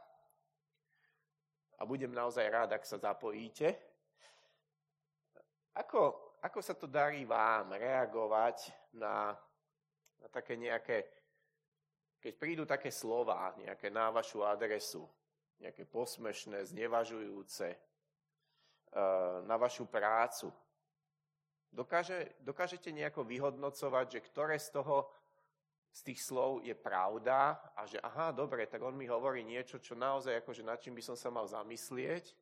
A 1.76 1.84
budem 1.84 2.12
naozaj 2.16 2.48
rád, 2.48 2.72
ak 2.72 2.88
sa 2.88 2.96
zapojíte. 2.96 3.76
Ako, 5.76 6.16
ako 6.40 6.60
sa 6.64 6.72
to 6.72 6.88
darí 6.88 7.28
vám 7.28 7.76
reagovať 7.76 8.72
na, 8.96 9.36
na 10.24 10.28
také 10.32 10.56
nejaké, 10.56 11.04
keď 12.24 12.34
prídu 12.40 12.64
také 12.64 12.88
slova, 12.88 13.52
nejaké 13.60 13.92
na 13.92 14.08
vašu 14.08 14.40
adresu, 14.48 15.04
nejaké 15.60 15.88
posmešné, 15.88 16.66
znevažujúce 16.68 17.68
eh, 17.72 17.80
na 19.48 19.56
vašu 19.56 19.88
prácu. 19.88 20.52
Dokáže, 21.76 22.40
dokážete 22.40 22.92
nejako 22.96 23.28
vyhodnocovať, 23.28 24.06
že 24.08 24.20
ktoré 24.24 24.56
z 24.56 24.80
toho, 24.80 25.12
z 25.92 26.12
tých 26.12 26.24
slov 26.24 26.64
je 26.64 26.76
pravda 26.76 27.56
a 27.76 27.88
že 27.88 28.00
aha, 28.00 28.32
dobre, 28.32 28.68
tak 28.68 28.84
on 28.84 28.96
mi 28.96 29.08
hovorí 29.08 29.44
niečo, 29.44 29.80
čo 29.80 29.96
naozaj 29.96 30.44
akože 30.44 30.64
nad 30.64 30.80
čím 30.80 30.96
by 30.96 31.04
som 31.04 31.16
sa 31.20 31.32
mal 31.32 31.48
zamyslieť 31.48 32.36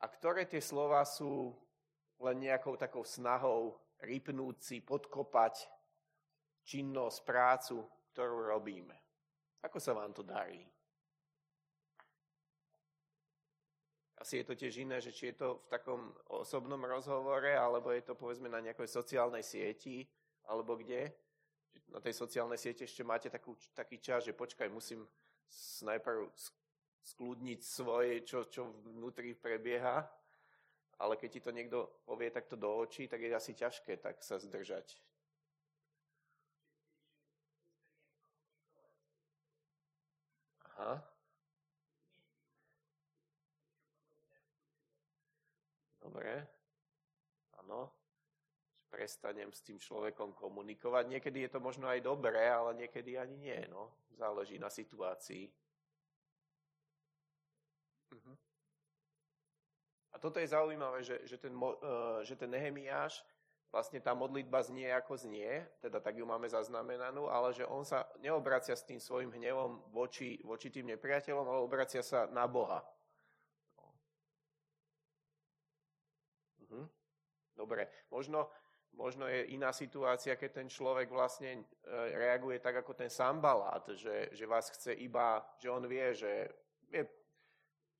a 0.00 0.08
ktoré 0.08 0.44
tie 0.44 0.60
slova 0.60 1.04
sú 1.04 1.56
len 2.20 2.36
nejakou 2.40 2.76
takou 2.76 3.04
snahou 3.04 3.76
rypnúť 4.00 4.56
si, 4.60 4.76
podkopať 4.80 5.68
činnosť, 6.64 7.18
prácu, 7.24 7.84
ktorú 8.12 8.48
robíme. 8.52 8.96
Ako 9.64 9.80
sa 9.80 9.96
vám 9.96 10.12
to 10.12 10.24
darí? 10.24 10.64
Asi 14.16 14.40
je 14.40 14.48
to 14.48 14.56
tiež 14.56 14.80
iné, 14.80 14.96
že 15.00 15.12
či 15.12 15.28
je 15.32 15.36
to 15.44 15.48
v 15.60 15.66
takom 15.68 16.00
osobnom 16.32 16.80
rozhovore, 16.88 17.52
alebo 17.52 17.92
je 17.92 18.00
to 18.00 18.16
povedzme 18.16 18.48
na 18.48 18.64
nejakej 18.64 18.88
sociálnej 18.88 19.44
sieti, 19.44 20.08
alebo 20.48 20.80
kde. 20.80 21.12
Na 21.92 22.00
tej 22.00 22.16
sociálnej 22.16 22.56
siete 22.56 22.88
ešte 22.88 23.04
máte 23.04 23.28
takú, 23.28 23.52
taký 23.76 24.00
čas, 24.00 24.24
že 24.24 24.32
počkaj, 24.32 24.72
musím 24.72 25.04
najprv 25.84 26.32
skľudniť 27.06 27.60
svoje, 27.62 28.24
čo, 28.24 28.48
čo 28.48 28.72
vnútri 28.88 29.36
prebieha. 29.36 30.08
Ale 30.96 31.20
keď 31.20 31.28
ti 31.28 31.40
to 31.44 31.52
niekto 31.52 31.78
povie 32.08 32.32
takto 32.32 32.56
do 32.56 32.72
očí, 32.72 33.04
tak 33.04 33.20
je 33.20 33.36
asi 33.36 33.52
ťažké 33.52 34.00
tak 34.00 34.24
sa 34.24 34.40
zdržať. 34.40 34.96
Aha. 40.76 41.04
Dobre. 46.26 46.42
Áno. 47.62 47.94
Prestanem 48.90 49.54
s 49.54 49.62
tým 49.62 49.78
človekom 49.78 50.34
komunikovať. 50.34 51.06
Niekedy 51.06 51.46
je 51.46 51.50
to 51.54 51.62
možno 51.62 51.86
aj 51.86 52.02
dobré, 52.02 52.50
ale 52.50 52.74
niekedy 52.74 53.14
ani 53.14 53.38
nie. 53.38 53.60
No. 53.70 53.94
Záleží 54.18 54.58
na 54.58 54.66
situácii. 54.66 55.46
Uh-huh. 58.10 58.34
A 60.10 60.16
toto 60.18 60.42
je 60.42 60.50
zaujímavé, 60.50 61.06
že, 61.06 61.22
že, 61.30 61.38
ten, 61.38 61.54
uh, 61.54 62.26
že 62.26 62.34
ten 62.34 62.50
Nehemiáš, 62.50 63.22
vlastne 63.70 64.02
tá 64.02 64.10
modlitba 64.10 64.66
znie 64.66 64.90
ako 64.90 65.14
znie, 65.14 65.62
teda 65.78 66.02
tak 66.02 66.18
ju 66.18 66.26
máme 66.26 66.50
zaznamenanú, 66.50 67.30
ale 67.30 67.54
že 67.54 67.62
on 67.70 67.86
sa 67.86 68.02
neobracia 68.18 68.74
s 68.74 68.82
tým 68.82 68.98
svojim 68.98 69.30
hnevom 69.30 69.94
voči, 69.94 70.42
voči 70.42 70.74
tým 70.74 70.90
nepriateľom, 70.90 71.46
ale 71.46 71.62
obracia 71.62 72.02
sa 72.02 72.26
na 72.34 72.50
Boha. 72.50 72.82
Uh-huh. 76.70 76.88
Dobre, 77.56 77.88
možno, 78.10 78.50
možno 78.92 79.26
je 79.28 79.56
iná 79.56 79.72
situácia, 79.72 80.36
keď 80.36 80.50
ten 80.62 80.68
človek 80.68 81.08
vlastne 81.08 81.60
e, 81.60 81.62
reaguje 82.12 82.60
tak 82.60 82.84
ako 82.84 82.92
ten 82.92 83.08
sambalát, 83.08 83.84
že, 83.96 84.28
že 84.32 84.44
vás 84.44 84.68
chce 84.70 84.92
iba, 84.92 85.40
že 85.56 85.72
on 85.72 85.84
vie, 85.88 86.12
že 86.12 86.32
je 86.92 87.02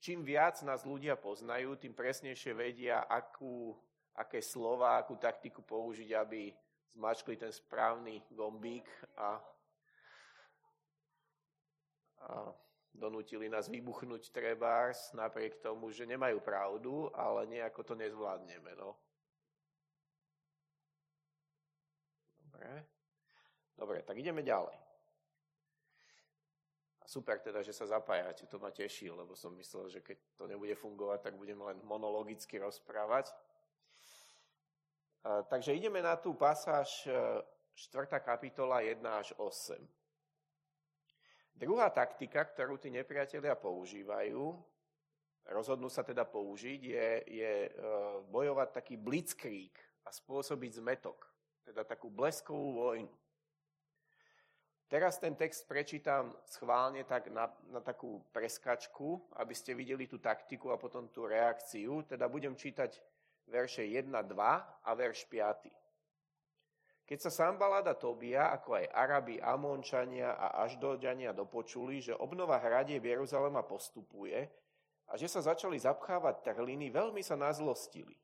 čím 0.00 0.22
viac 0.22 0.60
nás 0.62 0.84
ľudia 0.84 1.16
poznajú, 1.16 1.76
tým 1.80 1.96
presnejšie 1.96 2.52
vedia, 2.52 3.08
akú, 3.08 3.74
aké 4.14 4.44
slova, 4.44 5.00
akú 5.00 5.16
taktiku 5.16 5.64
použiť, 5.64 6.10
aby 6.14 6.52
zmačkli 6.96 7.36
ten 7.36 7.52
správny 7.52 8.22
gombík 8.32 8.88
a, 9.16 9.40
a 12.22 12.28
donútili 12.96 13.46
nás 13.52 13.68
vybuchnúť 13.68 14.32
trebárs 14.32 15.12
napriek 15.12 15.60
tomu, 15.60 15.92
že 15.92 16.08
nemajú 16.08 16.40
pravdu, 16.40 17.12
ale 17.12 17.46
nejako 17.46 17.84
to 17.84 17.94
nezvládneme. 17.94 18.72
No. 18.74 18.96
Dobre. 22.40 22.68
Dobre, 23.76 23.98
tak 24.02 24.16
ideme 24.16 24.40
ďalej. 24.40 24.76
Super 27.06 27.38
teda, 27.38 27.62
že 27.62 27.70
sa 27.70 27.86
zapájate, 27.86 28.50
to 28.50 28.58
ma 28.58 28.74
teší, 28.74 29.14
lebo 29.14 29.38
som 29.38 29.54
myslel, 29.54 29.86
že 29.86 30.00
keď 30.02 30.18
to 30.34 30.50
nebude 30.50 30.74
fungovať, 30.74 31.22
tak 31.22 31.38
budem 31.38 31.62
len 31.62 31.78
monologicky 31.86 32.58
rozprávať. 32.58 33.30
Takže 35.22 35.74
ideme 35.74 36.02
na 36.02 36.18
tú 36.18 36.34
pasáž 36.34 37.06
4. 37.74 38.10
E, 38.10 38.18
kapitola 38.18 38.82
1 38.82 39.02
až 39.06 39.34
8. 39.38 39.78
Druhá 41.56 41.88
taktika, 41.88 42.44
ktorú 42.44 42.76
tí 42.76 42.92
nepriatelia 42.92 43.56
používajú, 43.56 44.52
rozhodnú 45.48 45.88
sa 45.88 46.04
teda 46.04 46.28
použiť, 46.28 46.80
je, 46.84 47.08
je 47.32 47.52
e, 47.64 47.70
bojovať 48.28 48.68
taký 48.76 49.00
blitzkrieg 49.00 49.72
a 50.04 50.12
spôsobiť 50.12 50.84
zmetok, 50.84 51.24
teda 51.64 51.80
takú 51.88 52.12
bleskovú 52.12 52.76
vojnu. 52.76 53.14
Teraz 54.86 55.16
ten 55.18 55.34
text 55.34 55.64
prečítam 55.66 56.30
schválne 56.46 57.02
tak 57.08 57.32
na, 57.32 57.50
na 57.72 57.80
takú 57.80 58.22
preskačku, 58.30 59.18
aby 59.40 59.50
ste 59.56 59.74
videli 59.74 60.06
tú 60.06 60.20
taktiku 60.20 60.70
a 60.70 60.78
potom 60.78 61.10
tú 61.10 61.26
reakciu. 61.26 62.06
Teda 62.06 62.30
budem 62.30 62.54
čítať 62.54 62.94
verše 63.50 63.82
1, 63.82 64.06
2 64.12 64.30
a 64.86 64.90
verš 64.94 65.26
5. 65.26 65.85
Keď 67.06 67.18
sa 67.22 67.30
Sambalada 67.30 67.94
Tobia, 67.94 68.50
ako 68.50 68.82
aj 68.82 68.90
Arabi, 68.90 69.38
Amončania 69.38 70.34
a 70.34 70.66
Aždodania 70.66 71.30
dopočuli, 71.30 72.02
že 72.02 72.18
obnova 72.18 72.58
hradieb 72.58 73.06
Jeruzalema 73.06 73.62
postupuje 73.62 74.50
a 75.06 75.14
že 75.14 75.30
sa 75.30 75.38
začali 75.38 75.78
zapchávať 75.78 76.42
trhliny, 76.42 76.90
veľmi 76.90 77.22
sa 77.22 77.38
nazlostili. 77.38 78.18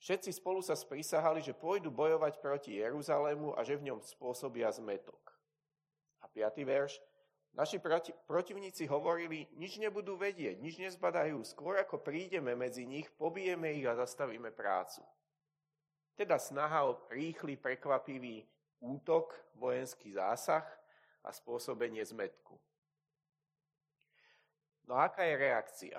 Všetci 0.00 0.32
spolu 0.32 0.64
sa 0.64 0.72
sprísahali, 0.72 1.44
že 1.44 1.52
pôjdu 1.52 1.92
bojovať 1.92 2.40
proti 2.40 2.80
Jeruzalému 2.80 3.52
a 3.52 3.60
že 3.60 3.76
v 3.76 3.92
ňom 3.92 4.00
spôsobia 4.00 4.72
zmetok. 4.72 5.20
A 6.24 6.26
piatý 6.32 6.64
verš. 6.64 6.96
Naši 7.52 7.82
proti, 7.82 8.16
protivníci 8.24 8.88
hovorili, 8.88 9.44
nič 9.60 9.76
nebudú 9.76 10.16
vedieť, 10.16 10.56
nič 10.56 10.80
nezbadajú, 10.80 11.44
skôr 11.44 11.76
ako 11.76 12.00
prídeme 12.00 12.56
medzi 12.56 12.88
nich, 12.88 13.12
pobijeme 13.20 13.76
ich 13.76 13.84
a 13.84 13.98
zastavíme 13.98 14.54
prácu. 14.54 15.04
Teda 16.20 16.36
snaha 16.36 16.84
o 16.84 17.00
rýchly, 17.08 17.56
prekvapivý 17.56 18.44
útok, 18.84 19.32
vojenský 19.56 20.12
zásah 20.12 20.68
a 21.24 21.32
spôsobenie 21.32 22.04
zmetku. 22.04 22.60
No 24.84 25.00
aká 25.00 25.24
je 25.24 25.40
reakcia? 25.40 25.96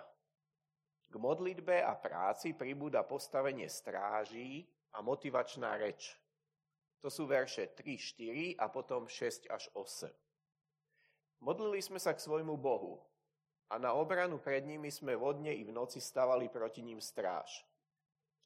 K 1.09 1.15
modlitbe 1.17 1.81
a 1.81 1.97
práci 1.97 2.53
pribúda 2.53 3.01
postavenie 3.01 3.65
stráží 3.65 4.69
a 4.93 5.01
motivačná 5.01 5.81
reč. 5.81 6.13
To 7.01 7.09
sú 7.09 7.25
verše 7.25 7.73
3, 7.73 7.81
4 7.97 8.61
a 8.61 8.69
potom 8.69 9.09
6 9.09 9.49
až 9.49 9.73
8. 9.73 10.05
Modlili 11.41 11.81
sme 11.81 11.97
sa 11.97 12.13
k 12.13 12.21
svojmu 12.21 12.61
Bohu 12.61 13.01
a 13.73 13.81
na 13.81 13.97
obranu 13.97 14.37
pred 14.37 14.69
nimi 14.69 14.93
sme 14.93 15.17
vodne 15.17 15.49
i 15.49 15.65
v 15.65 15.73
noci 15.73 15.97
stavali 15.97 16.45
proti 16.45 16.85
ním 16.85 17.01
stráž. 17.01 17.65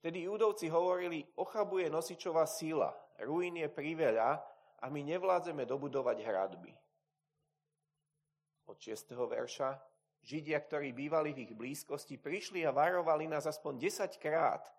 Vtedy 0.05 0.29
judovci 0.29 0.69
hovorili, 0.69 1.25
ochabuje 1.33 1.89
nosičová 1.89 2.45
sila, 2.45 2.93
ruín 3.25 3.57
je 3.57 3.65
priveľa 3.65 4.38
a 4.77 4.85
my 4.93 5.01
nevládzeme 5.01 5.65
dobudovať 5.65 6.21
hradby. 6.21 6.69
Od 8.69 8.77
6. 8.77 9.17
verša 9.17 9.81
Židia, 10.21 10.62
ktorí 10.62 10.93
bývali 10.93 11.33
v 11.33 11.50
ich 11.50 11.57
blízkosti, 11.57 12.21
prišli 12.21 12.62
a 12.62 12.69
varovali 12.69 13.25
nás 13.25 13.50
aspoň 13.50 13.81
10 13.81 14.21
krát. 14.21 14.69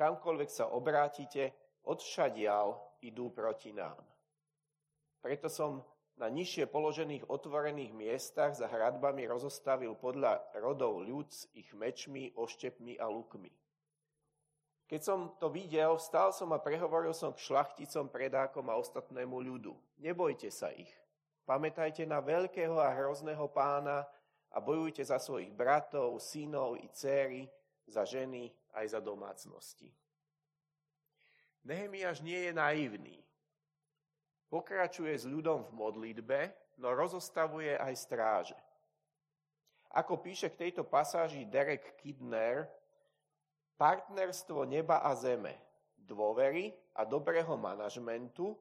Kamkoľvek 0.00 0.48
sa 0.48 0.72
obrátite, 0.72 1.52
odšadial 1.84 2.72
idú 3.04 3.28
proti 3.36 3.68
nám. 3.68 4.00
Preto 5.20 5.52
som 5.52 5.84
na 6.16 6.32
nižšie 6.32 6.72
položených 6.72 7.28
otvorených 7.28 7.92
miestach 7.92 8.56
za 8.56 8.64
hradbami 8.64 9.28
rozostavil 9.28 9.92
podľa 9.92 10.40
rodov 10.56 11.04
ľud 11.04 11.28
s 11.28 11.52
ich 11.52 11.68
mečmi, 11.76 12.32
oštepmi 12.32 12.96
a 12.96 13.12
lukmi. 13.12 13.52
Keď 14.94 15.02
som 15.02 15.34
to 15.42 15.50
videl, 15.50 15.98
vstal 15.98 16.30
som 16.30 16.54
a 16.54 16.62
prehovoril 16.62 17.10
som 17.10 17.34
k 17.34 17.42
šlachticom, 17.42 18.06
predákom 18.06 18.62
a 18.70 18.78
ostatnému 18.78 19.42
ľudu. 19.42 19.74
Nebojte 19.98 20.54
sa 20.54 20.70
ich. 20.70 20.86
Pamätajte 21.42 22.06
na 22.06 22.22
veľkého 22.22 22.78
a 22.78 22.94
hrozného 22.94 23.50
pána, 23.50 24.06
a 24.54 24.62
bojujte 24.62 25.02
za 25.02 25.18
svojich 25.18 25.50
bratov, 25.50 26.22
synov 26.22 26.78
i 26.78 26.86
céry, 26.94 27.50
za 27.90 28.06
ženy 28.06 28.54
aj 28.78 28.94
za 28.94 29.02
domácnosti. 29.02 29.90
Nehemiáš 31.66 32.22
nie 32.22 32.38
je 32.46 32.52
naivný. 32.54 33.18
Pokračuje 34.46 35.10
s 35.10 35.26
ľudom 35.26 35.66
v 35.66 35.70
modlitbe, 35.74 36.54
no 36.78 36.94
rozostavuje 36.94 37.74
aj 37.74 37.94
stráže. 37.98 38.58
Ako 39.90 40.22
píše 40.22 40.54
k 40.54 40.70
tejto 40.70 40.86
pasáži 40.86 41.42
Derek 41.50 41.98
Kidner, 41.98 42.70
partnerstvo 43.74 44.64
neba 44.64 45.02
a 45.02 45.14
zeme, 45.14 45.54
dôvery 45.98 46.74
a 46.94 47.02
dobrého 47.02 47.56
manažmentu 47.58 48.54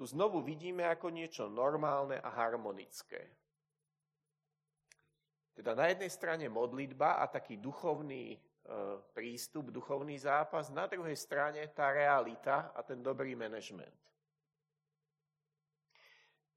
tu 0.00 0.08
znovu 0.08 0.40
vidíme 0.40 0.88
ako 0.88 1.12
niečo 1.12 1.44
normálne 1.52 2.16
a 2.16 2.28
harmonické. 2.32 3.20
Teda 5.52 5.76
na 5.76 5.92
jednej 5.92 6.08
strane 6.08 6.48
modlitba 6.48 7.20
a 7.20 7.28
taký 7.28 7.60
duchovný 7.60 8.32
e, 8.32 8.38
prístup, 9.12 9.68
duchovný 9.68 10.16
zápas, 10.16 10.72
na 10.72 10.88
druhej 10.88 11.12
strane 11.20 11.60
tá 11.76 11.92
realita 11.92 12.72
a 12.72 12.80
ten 12.80 13.04
dobrý 13.04 13.36
manažment. 13.36 13.92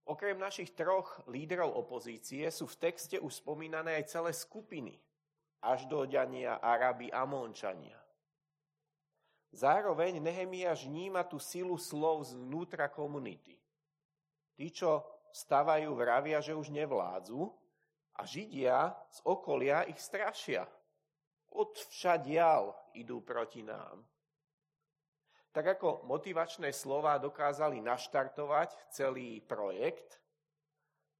Okrem 0.07 0.35
našich 0.35 0.75
troch 0.75 1.23
lídrov 1.31 1.71
opozície 1.79 2.47
sú 2.51 2.67
v 2.67 2.79
texte 2.79 3.19
už 3.19 3.43
spomínané 3.43 3.99
aj 4.03 4.19
celé 4.19 4.31
skupiny. 4.35 4.99
Až 5.63 5.87
do 5.87 6.03
Ďania, 6.03 6.59
Araby, 6.59 7.07
Amončania. 7.07 8.02
Zároveň 9.53 10.17
Nehemiáš 10.17 10.89
vníma 10.89 11.21
tú 11.21 11.37
silu 11.37 11.77
slov 11.77 12.25
znútra 12.25 12.89
komunity. 12.89 13.61
Tí, 14.57 14.73
čo 14.73 15.05
stavajú, 15.29 15.93
vravia, 15.93 16.41
že 16.41 16.57
už 16.57 16.73
nevládzu, 16.73 17.53
a 18.13 18.21
Židia 18.29 18.93
z 19.09 19.19
okolia 19.25 19.89
ich 19.89 19.97
strašia. 19.97 20.69
Od 21.53 21.69
idú 22.97 23.21
proti 23.21 23.61
nám. 23.61 24.01
Tak 25.53 25.77
ako 25.77 26.09
motivačné 26.09 26.73
slova 26.73 27.21
dokázali 27.21 27.77
naštartovať 27.77 28.73
celý 28.89 29.37
projekt, 29.45 30.17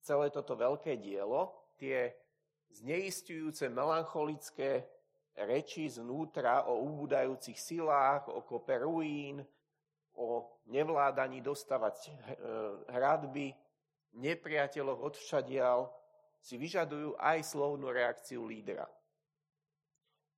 celé 0.02 0.34
toto 0.34 0.58
veľké 0.58 0.98
dielo, 0.98 1.54
tie 1.78 2.18
zneistujúce 2.74 3.70
melancholické 3.70 4.90
reči 5.38 5.90
znútra 5.90 6.70
o 6.70 6.86
ubúdajúcich 6.86 7.58
silách, 7.58 8.30
o 8.30 8.46
kope 8.46 8.78
ruín, 8.78 9.42
o 10.14 10.46
nevládaní 10.70 11.42
dostavať 11.42 11.96
eh, 12.06 12.12
hradby, 12.94 13.54
nepriateľov 14.14 15.14
odvšadial, 15.14 15.90
si 16.44 16.60
vyžadujú 16.60 17.16
aj 17.18 17.40
slovnú 17.56 17.90
reakciu 17.90 18.44
lídra. 18.46 18.86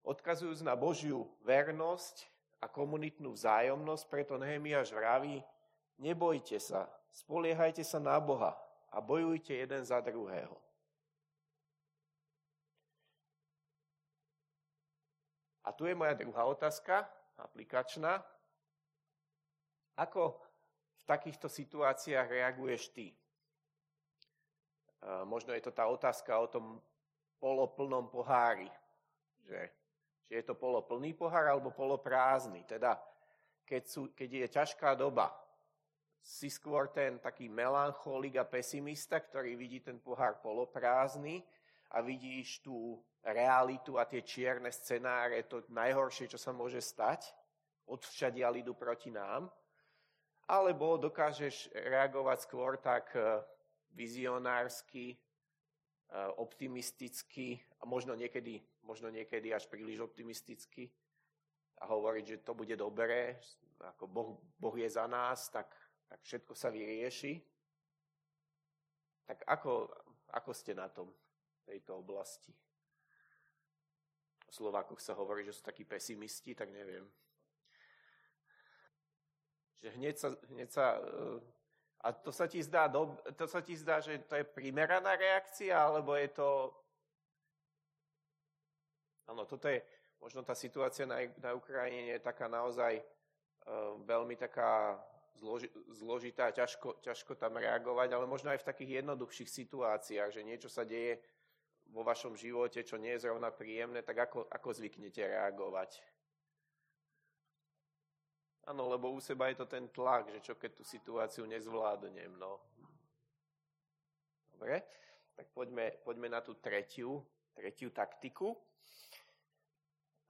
Odkazujúc 0.05 0.61
na 0.61 0.77
Božiu 0.77 1.25
vernosť 1.41 2.29
a 2.61 2.69
komunitnú 2.69 3.33
vzájomnosť, 3.33 4.05
preto 4.05 4.37
Nehemiáš 4.37 4.93
vraví, 4.93 5.41
nebojte 5.97 6.61
sa, 6.61 6.85
spoliehajte 7.09 7.81
sa 7.81 7.97
na 7.97 8.21
Boha 8.21 8.53
a 8.93 9.01
bojujte 9.01 9.57
jeden 9.57 9.81
za 9.81 9.97
druhého. 9.99 10.64
A 15.65 15.73
tu 15.73 15.89
je 15.89 15.97
moja 15.97 16.13
druhá 16.13 16.45
otázka, 16.45 17.09
aplikačná. 17.41 18.21
Ako 19.97 20.37
v 21.01 21.03
takýchto 21.09 21.49
situáciách 21.49 22.29
reaguješ 22.29 22.93
ty? 22.93 23.09
Možno 25.25 25.53
je 25.57 25.65
to 25.65 25.73
tá 25.73 25.89
otázka 25.89 26.37
o 26.37 26.47
tom 26.49 26.65
poloplnom 27.41 28.09
pohári, 28.09 28.69
že 29.45 29.73
či 30.25 30.37
je 30.37 30.43
to 30.45 30.57
poloplný 30.57 31.13
pohár 31.13 31.45
alebo 31.49 31.69
poloprázdny. 31.69 32.65
Teda 32.65 32.97
keď, 33.65 33.83
sú, 33.85 34.01
keď 34.13 34.29
je 34.29 34.47
ťažká 34.49 34.97
doba, 34.97 35.29
si 36.25 36.49
skôr 36.49 36.89
ten 36.89 37.21
taký 37.21 37.45
melancholik 37.45 38.41
a 38.41 38.49
pesimista, 38.49 39.21
ktorý 39.21 39.53
vidí 39.53 39.77
ten 39.85 40.01
pohár 40.01 40.41
poloprázdny 40.41 41.45
a 41.91 42.01
vidíš 42.01 42.65
tú 42.65 43.03
realitu 43.21 43.97
a 43.97 44.05
tie 44.05 44.21
čierne 44.21 44.69
scenáre, 44.69 45.45
to 45.45 45.65
najhoršie, 45.69 46.29
čo 46.29 46.37
sa 46.37 46.53
môže 46.53 46.81
stať, 46.81 47.33
odvšadiaľ 47.85 48.61
idú 48.61 48.73
proti 48.73 49.13
nám, 49.13 49.49
alebo 50.45 51.01
dokážeš 51.01 51.73
reagovať 51.73 52.37
skôr 52.45 52.77
tak 52.77 53.13
vizionársky, 53.95 55.15
eh, 55.15 56.29
optimisticky 56.37 57.63
a 57.81 57.87
možno 57.87 58.13
niekedy, 58.13 58.61
možno 58.83 59.09
niekedy 59.09 59.55
až 59.55 59.65
príliš 59.71 60.03
optimisticky 60.03 60.91
a 61.81 61.89
hovoriť, 61.89 62.25
že 62.27 62.43
to 62.45 62.53
bude 62.53 62.75
dobré, 62.77 63.39
ako 63.79 64.07
boh, 64.07 64.29
boh 64.59 64.75
je 64.77 64.87
za 64.87 65.07
nás, 65.07 65.49
tak, 65.49 65.71
tak 66.07 66.19
všetko 66.23 66.53
sa 66.55 66.69
vyrieši. 66.69 67.41
Tak 69.25 69.41
ako, 69.49 69.89
ako 70.37 70.51
ste 70.53 70.77
na 70.77 70.85
tom 70.87 71.09
tejto 71.65 71.97
oblasti? 71.97 72.53
O 74.45 74.51
Slovákoch 74.53 75.01
sa 75.01 75.17
hovorí, 75.17 75.41
že 75.41 75.57
sú 75.57 75.65
takí 75.65 75.83
pesimisti, 75.83 76.53
tak 76.53 76.69
neviem. 76.69 77.03
Že 79.81 79.89
hneď 79.97 80.15
sa, 80.15 80.29
hneď 80.53 80.69
sa 80.69 80.85
eh, 81.01 81.41
a 82.05 82.13
to 82.13 82.29
sa 82.29 82.45
ti 82.45 82.61
zdá, 82.61 82.85
to 83.33 83.45
sa 83.49 83.65
ti 83.65 83.73
zdá, 83.73 83.97
že 83.97 84.21
to 84.29 84.37
je 84.37 84.45
primeraná 84.45 85.17
reakcia, 85.17 85.73
alebo 85.73 86.13
je 86.13 86.29
to... 86.29 86.69
Áno, 89.25 89.49
toto 89.49 89.65
je 89.65 89.81
možno 90.21 90.45
tá 90.45 90.53
situácia 90.53 91.09
na, 91.09 91.25
na 91.41 91.57
Ukrajine 91.57 92.13
je 92.13 92.21
taká 92.21 92.45
naozaj 92.45 93.01
uh, 93.01 93.97
veľmi 94.05 94.37
taká 94.37 95.01
zloži, 95.41 95.69
zložitá, 95.97 96.53
ťažko, 96.53 97.01
ťažko 97.01 97.33
tam 97.41 97.57
reagovať, 97.57 98.13
ale 98.13 98.29
možno 98.29 98.53
aj 98.53 98.61
v 98.61 98.69
takých 98.69 98.91
jednoduchších 99.01 99.49
situáciách, 99.49 100.29
že 100.29 100.45
niečo 100.45 100.69
sa 100.69 100.85
deje 100.85 101.17
vo 101.95 102.03
vašom 102.03 102.35
živote, 102.35 102.83
čo 102.83 102.99
nie 102.99 103.15
je 103.15 103.23
zrovna 103.23 103.55
príjemné, 103.55 104.03
tak 104.03 104.27
ako, 104.27 104.51
ako 104.51 104.69
zvyknete 104.75 105.23
reagovať? 105.23 106.03
Áno, 108.67 108.91
lebo 108.91 109.15
u 109.15 109.23
seba 109.23 109.47
je 109.47 109.63
to 109.63 109.67
ten 109.69 109.87
tlak, 109.87 110.27
že 110.27 110.43
čo 110.43 110.53
keď 110.59 110.71
tú 110.75 110.83
situáciu 110.83 111.47
nezvládnem. 111.47 112.35
No. 112.35 112.59
Dobre, 114.51 114.83
tak 115.39 115.47
poďme, 115.55 115.95
poďme 116.03 116.27
na 116.35 116.43
tú 116.43 116.59
tretiu, 116.59 117.23
tretiu 117.55 117.95
taktiku. 117.95 118.51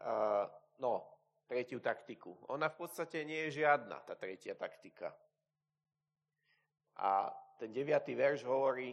uh, 0.05 0.45
no, 0.77 0.93
tretiu 1.47 1.79
taktiku. 1.79 2.35
Ona 2.51 2.69
v 2.69 2.77
podstate 2.77 3.25
nie 3.25 3.47
je 3.49 3.63
žiadna, 3.63 4.03
tá 4.05 4.13
tretia 4.13 4.53
taktika. 4.53 5.15
A 6.99 7.31
ten 7.55 7.71
deviatý 7.71 8.13
verš 8.13 8.43
hovorí, 8.43 8.91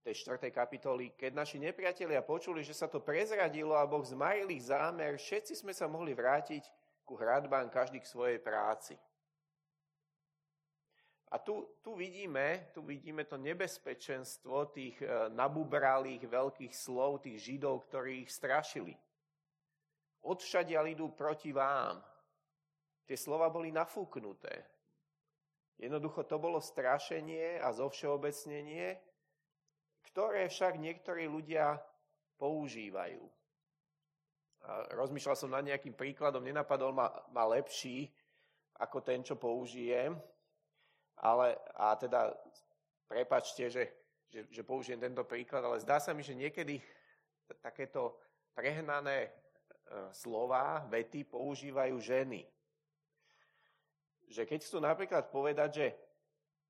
tej 0.00 0.14
4. 0.16 0.48
kapitoly, 0.48 1.12
keď 1.12 1.32
naši 1.36 1.60
nepriatelia 1.60 2.24
počuli, 2.24 2.64
že 2.64 2.72
sa 2.72 2.88
to 2.88 3.04
prezradilo 3.04 3.76
a 3.76 3.84
Boh 3.84 4.00
zmaril 4.00 4.48
ich 4.48 4.64
zámer, 4.64 5.20
všetci 5.20 5.60
sme 5.60 5.76
sa 5.76 5.84
mohli 5.84 6.16
vrátiť 6.16 6.64
ku 7.04 7.20
hradbám, 7.20 7.68
každý 7.68 8.00
k 8.00 8.08
svojej 8.08 8.38
práci. 8.40 8.96
A 11.30 11.38
tu, 11.38 11.78
tu, 11.78 11.94
vidíme, 11.94 12.74
tu 12.74 12.82
vidíme 12.82 13.22
to 13.22 13.38
nebezpečenstvo 13.38 14.74
tých 14.74 14.98
e, 14.98 15.30
nabubralých 15.30 16.26
veľkých 16.26 16.74
slov, 16.74 17.22
tých 17.22 17.38
židov, 17.38 17.86
ktorí 17.86 18.26
ich 18.26 18.34
strašili. 18.34 18.98
Odšadiaľ 20.26 20.90
idú 20.90 21.14
proti 21.14 21.54
vám. 21.54 22.02
Tie 23.06 23.14
slova 23.14 23.46
boli 23.46 23.70
nafúknuté. 23.70 24.66
Jednoducho 25.78 26.26
to 26.26 26.36
bolo 26.42 26.58
strašenie 26.58 27.62
a 27.62 27.70
zovšeobecnenie, 27.72 29.09
ktoré 30.08 30.48
však 30.48 30.80
niektorí 30.80 31.28
ľudia 31.28 31.76
používajú. 32.40 33.20
A 34.60 34.92
rozmýšľal 34.96 35.36
som 35.36 35.52
nad 35.52 35.64
nejakým 35.64 35.96
príkladom, 35.96 36.44
nenapadol 36.44 36.92
ma, 36.92 37.08
ma 37.32 37.44
lepší 37.48 38.08
ako 38.80 39.00
ten, 39.04 39.20
čo 39.20 39.36
použijem, 39.36 40.16
ale, 41.20 41.56
a 41.76 41.92
teda, 42.00 42.32
prepačte, 43.04 43.68
že, 43.68 43.84
že, 44.32 44.48
že 44.48 44.62
použijem 44.64 45.00
tento 45.00 45.24
príklad, 45.28 45.60
ale 45.60 45.80
zdá 45.84 46.00
sa 46.00 46.16
mi, 46.16 46.24
že 46.24 46.32
niekedy 46.32 46.80
takéto 47.60 48.16
prehnané 48.56 49.28
e, 49.28 49.30
slova, 50.16 50.86
vety 50.88 51.28
používajú 51.28 51.96
ženy. 52.00 52.48
Že 54.32 54.42
keď 54.48 54.58
chcú 54.64 54.78
napríklad 54.80 55.28
povedať, 55.28 55.70
že 55.76 55.86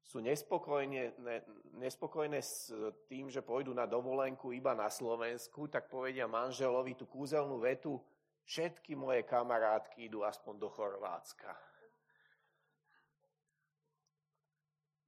sú 0.04 0.18
nespokojné, 0.18 1.14
ne, 1.22 1.38
nespokojné 1.78 2.42
s 2.42 2.74
tým, 3.06 3.30
že 3.30 3.44
pôjdu 3.44 3.70
na 3.70 3.86
dovolenku 3.86 4.50
iba 4.50 4.74
na 4.74 4.90
Slovensku, 4.90 5.70
tak 5.70 5.86
povedia 5.86 6.26
manželovi 6.26 6.98
tú 6.98 7.06
kúzelnú 7.06 7.62
vetu, 7.62 8.00
všetky 8.44 8.98
moje 8.98 9.22
kamarátky 9.22 10.10
idú 10.10 10.26
aspoň 10.26 10.54
do 10.58 10.68
Chorvátska. 10.72 11.54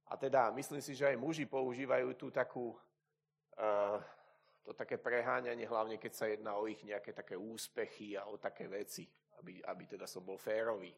A 0.07 0.17
teda 0.17 0.53
myslím 0.53 0.79
si, 0.79 0.93
že 0.93 1.09
aj 1.09 1.17
muži 1.17 1.49
používajú 1.49 2.13
tú 2.13 2.29
takú, 2.29 2.77
uh, 3.57 3.97
to 4.61 4.71
také 4.77 5.01
preháňanie, 5.01 5.65
hlavne 5.65 5.97
keď 5.97 6.11
sa 6.13 6.29
jedná 6.29 6.53
o 6.53 6.69
ich 6.69 6.79
nejaké 6.85 7.11
také 7.11 7.33
úspechy 7.33 8.13
a 8.13 8.29
o 8.29 8.37
také 8.37 8.69
veci, 8.69 9.09
aby, 9.41 9.57
aby 9.65 9.83
teda 9.97 10.05
som 10.05 10.21
bol 10.21 10.37
férový. 10.37 10.93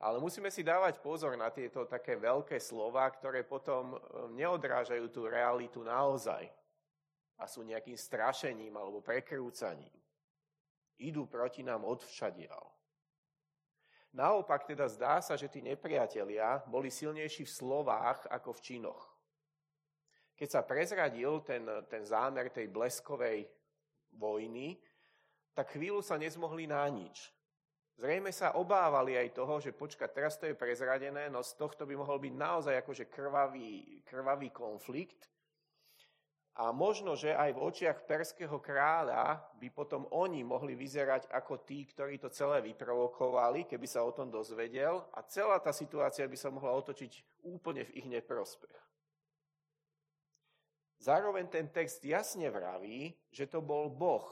Ale 0.00 0.16
musíme 0.16 0.48
si 0.48 0.64
dávať 0.64 0.96
pozor 1.04 1.36
na 1.36 1.52
tieto 1.52 1.84
také 1.84 2.16
veľké 2.16 2.56
slova, 2.56 3.04
ktoré 3.12 3.44
potom 3.44 3.94
eh, 3.94 4.00
neodrážajú 4.32 5.06
tú 5.12 5.28
realitu 5.28 5.84
naozaj 5.84 6.48
a 7.40 7.44
sú 7.48 7.64
nejakým 7.64 7.96
strašením 7.96 8.76
alebo 8.76 9.00
prekrúcaním. 9.00 9.92
Idú 11.00 11.24
proti 11.24 11.64
nám 11.64 11.88
odvšadial. 11.88 12.60
Naopak 14.12 14.66
teda 14.66 14.90
zdá 14.90 15.22
sa, 15.22 15.38
že 15.38 15.48
tí 15.48 15.64
nepriatelia 15.64 16.60
boli 16.66 16.90
silnejší 16.90 17.46
v 17.46 17.56
slovách 17.56 18.26
ako 18.28 18.52
v 18.52 18.60
činoch. 18.60 19.04
Keď 20.36 20.48
sa 20.50 20.66
prezradil 20.66 21.40
ten, 21.46 21.62
ten 21.86 22.02
zámer 22.02 22.50
tej 22.50 22.68
bleskovej 22.68 23.46
vojny, 24.12 24.76
tak 25.54 25.76
chvíľu 25.76 26.02
sa 26.02 26.18
nezmohli 26.18 26.66
na 26.66 26.82
nič. 26.90 27.30
Zrejme 28.00 28.32
sa 28.32 28.56
obávali 28.56 29.12
aj 29.20 29.36
toho, 29.36 29.60
že 29.60 29.76
počkať, 29.76 30.08
teraz 30.08 30.40
to 30.40 30.48
je 30.48 30.56
prezradené, 30.56 31.28
no 31.28 31.44
z 31.44 31.52
tohto 31.52 31.84
by 31.84 32.00
mohol 32.00 32.16
byť 32.16 32.32
naozaj 32.32 32.74
akože 32.80 33.12
krvavý, 33.12 34.00
krvavý 34.08 34.48
konflikt 34.48 35.28
a 36.56 36.72
možno, 36.72 37.12
že 37.12 37.36
aj 37.36 37.52
v 37.52 37.60
očiach 37.60 38.08
perského 38.08 38.56
kráľa 38.56 39.44
by 39.60 39.68
potom 39.68 40.08
oni 40.16 40.40
mohli 40.40 40.72
vyzerať 40.72 41.28
ako 41.28 41.60
tí, 41.60 41.84
ktorí 41.92 42.16
to 42.16 42.32
celé 42.32 42.64
vyprovokovali, 42.72 43.68
keby 43.68 43.84
sa 43.84 44.00
o 44.00 44.16
tom 44.16 44.32
dozvedel 44.32 45.04
a 45.12 45.20
celá 45.28 45.60
tá 45.60 45.68
situácia 45.68 46.24
by 46.24 46.40
sa 46.40 46.48
mohla 46.48 46.72
otočiť 46.80 47.44
úplne 47.44 47.84
v 47.84 48.00
ich 48.00 48.08
neprospech. 48.08 48.80
Zároveň 51.04 51.52
ten 51.52 51.68
text 51.68 52.00
jasne 52.00 52.48
vraví, 52.48 53.12
že 53.28 53.44
to 53.44 53.60
bol 53.60 53.92
Boh, 53.92 54.24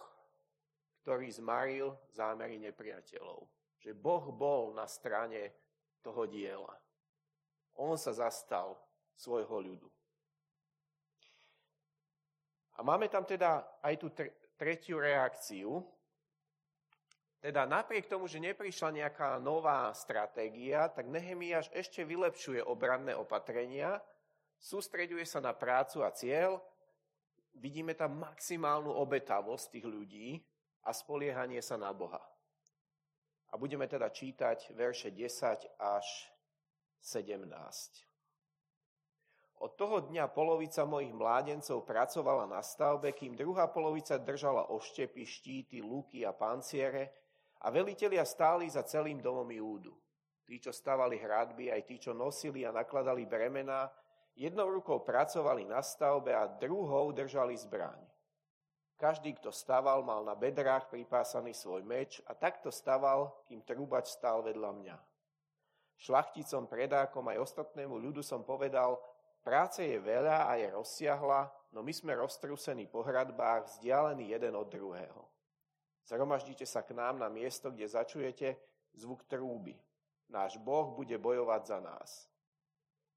ktorý 1.05 1.29
zmaril 1.29 1.93
zámery 2.17 2.57
nepriateľov. 2.57 3.58
Že 3.79 3.95
Boh 3.95 4.35
bol 4.35 4.75
na 4.75 4.87
strane 4.91 5.55
toho 6.03 6.27
diela. 6.27 6.75
On 7.79 7.95
sa 7.95 8.11
zastal 8.11 8.75
svojho 9.15 9.59
ľudu. 9.63 9.89
A 12.79 12.87
máme 12.87 13.11
tam 13.11 13.27
teda 13.27 13.67
aj 13.83 13.95
tú 13.99 14.11
tretiu 14.55 15.03
reakciu. 15.03 15.83
Teda 17.39 17.67
napriek 17.67 18.11
tomu, 18.11 18.27
že 18.27 18.43
neprišla 18.43 18.99
nejaká 18.99 19.39
nová 19.39 19.91
stratégia, 19.95 20.91
tak 20.91 21.07
Nehemiáš 21.07 21.71
ešte 21.71 22.03
vylepšuje 22.03 22.63
obranné 22.67 23.15
opatrenia, 23.15 24.03
sústreďuje 24.59 25.23
sa 25.23 25.39
na 25.39 25.55
prácu 25.55 26.03
a 26.03 26.11
cieľ, 26.11 26.59
vidíme 27.55 27.95
tam 27.95 28.19
maximálnu 28.19 28.91
obetavosť 28.91 29.71
tých 29.71 29.87
ľudí 29.87 30.29
a 30.83 30.91
spoliehanie 30.91 31.63
sa 31.63 31.79
na 31.79 31.95
Boha. 31.95 32.19
A 33.49 33.57
budeme 33.57 33.89
teda 33.89 34.13
čítať 34.13 34.77
verše 34.77 35.09
10 35.11 35.81
až 35.81 36.07
17. 37.01 38.09
Od 39.59 39.75
toho 39.75 40.07
dňa 40.07 40.31
polovica 40.31 40.87
mojich 40.87 41.11
mládencov 41.11 41.83
pracovala 41.83 42.47
na 42.47 42.63
stavbe, 42.63 43.11
kým 43.11 43.35
druhá 43.35 43.67
polovica 43.67 44.15
držala 44.15 44.71
oštepy, 44.71 45.27
štíty, 45.27 45.83
luky 45.83 46.23
a 46.23 46.31
panciere 46.31 47.11
a 47.59 47.71
velitelia 47.75 48.23
stáli 48.23 48.71
za 48.71 48.87
celým 48.87 49.19
domom 49.19 49.51
Júdu. 49.51 49.99
Tí, 50.47 50.63
čo 50.63 50.71
stavali 50.71 51.19
hradby, 51.19 51.75
aj 51.75 51.83
tí, 51.91 51.99
čo 51.99 52.15
nosili 52.15 52.63
a 52.63 52.71
nakladali 52.71 53.27
bremená, 53.27 53.91
jednou 54.39 54.71
rukou 54.71 55.03
pracovali 55.03 55.67
na 55.67 55.83
stavbe 55.83 56.31
a 56.33 56.47
druhou 56.47 57.11
držali 57.11 57.59
zbraň. 57.59 57.99
Každý, 58.99 59.39
kto 59.39 59.55
staval, 59.55 60.03
mal 60.03 60.27
na 60.27 60.35
bedrách 60.35 60.91
pripásaný 60.91 61.55
svoj 61.55 61.87
meč 61.87 62.19
a 62.27 62.35
takto 62.35 62.75
staval, 62.75 63.31
kým 63.47 63.63
trúbač 63.63 64.11
stál 64.11 64.43
vedľa 64.43 64.75
mňa. 64.75 64.97
Šlachticom, 66.03 66.67
predákom 66.67 67.23
aj 67.31 67.39
ostatnému 67.39 67.95
ľudu 67.95 68.27
som 68.27 68.43
povedal, 68.43 68.99
Práce 69.49 69.81
je 69.81 69.97
veľa 69.97 70.51
a 70.51 70.61
je 70.61 70.69
rozsiahla, 70.69 71.49
no 71.73 71.81
my 71.81 71.89
sme 71.95 72.19
roztrúsení 72.19 72.85
po 72.85 73.01
hradbách, 73.01 73.71
vzdialení 73.71 74.35
jeden 74.35 74.53
od 74.53 74.69
druhého. 74.69 75.25
Zhromaždite 76.05 76.69
sa 76.69 76.85
k 76.85 76.93
nám 76.93 77.17
na 77.17 77.33
miesto, 77.33 77.73
kde 77.73 77.89
začujete 77.89 78.61
zvuk 78.99 79.25
trúby. 79.25 79.73
Náš 80.29 80.61
Boh 80.61 80.93
bude 80.93 81.17
bojovať 81.17 81.63
za 81.65 81.79
nás. 81.81 82.29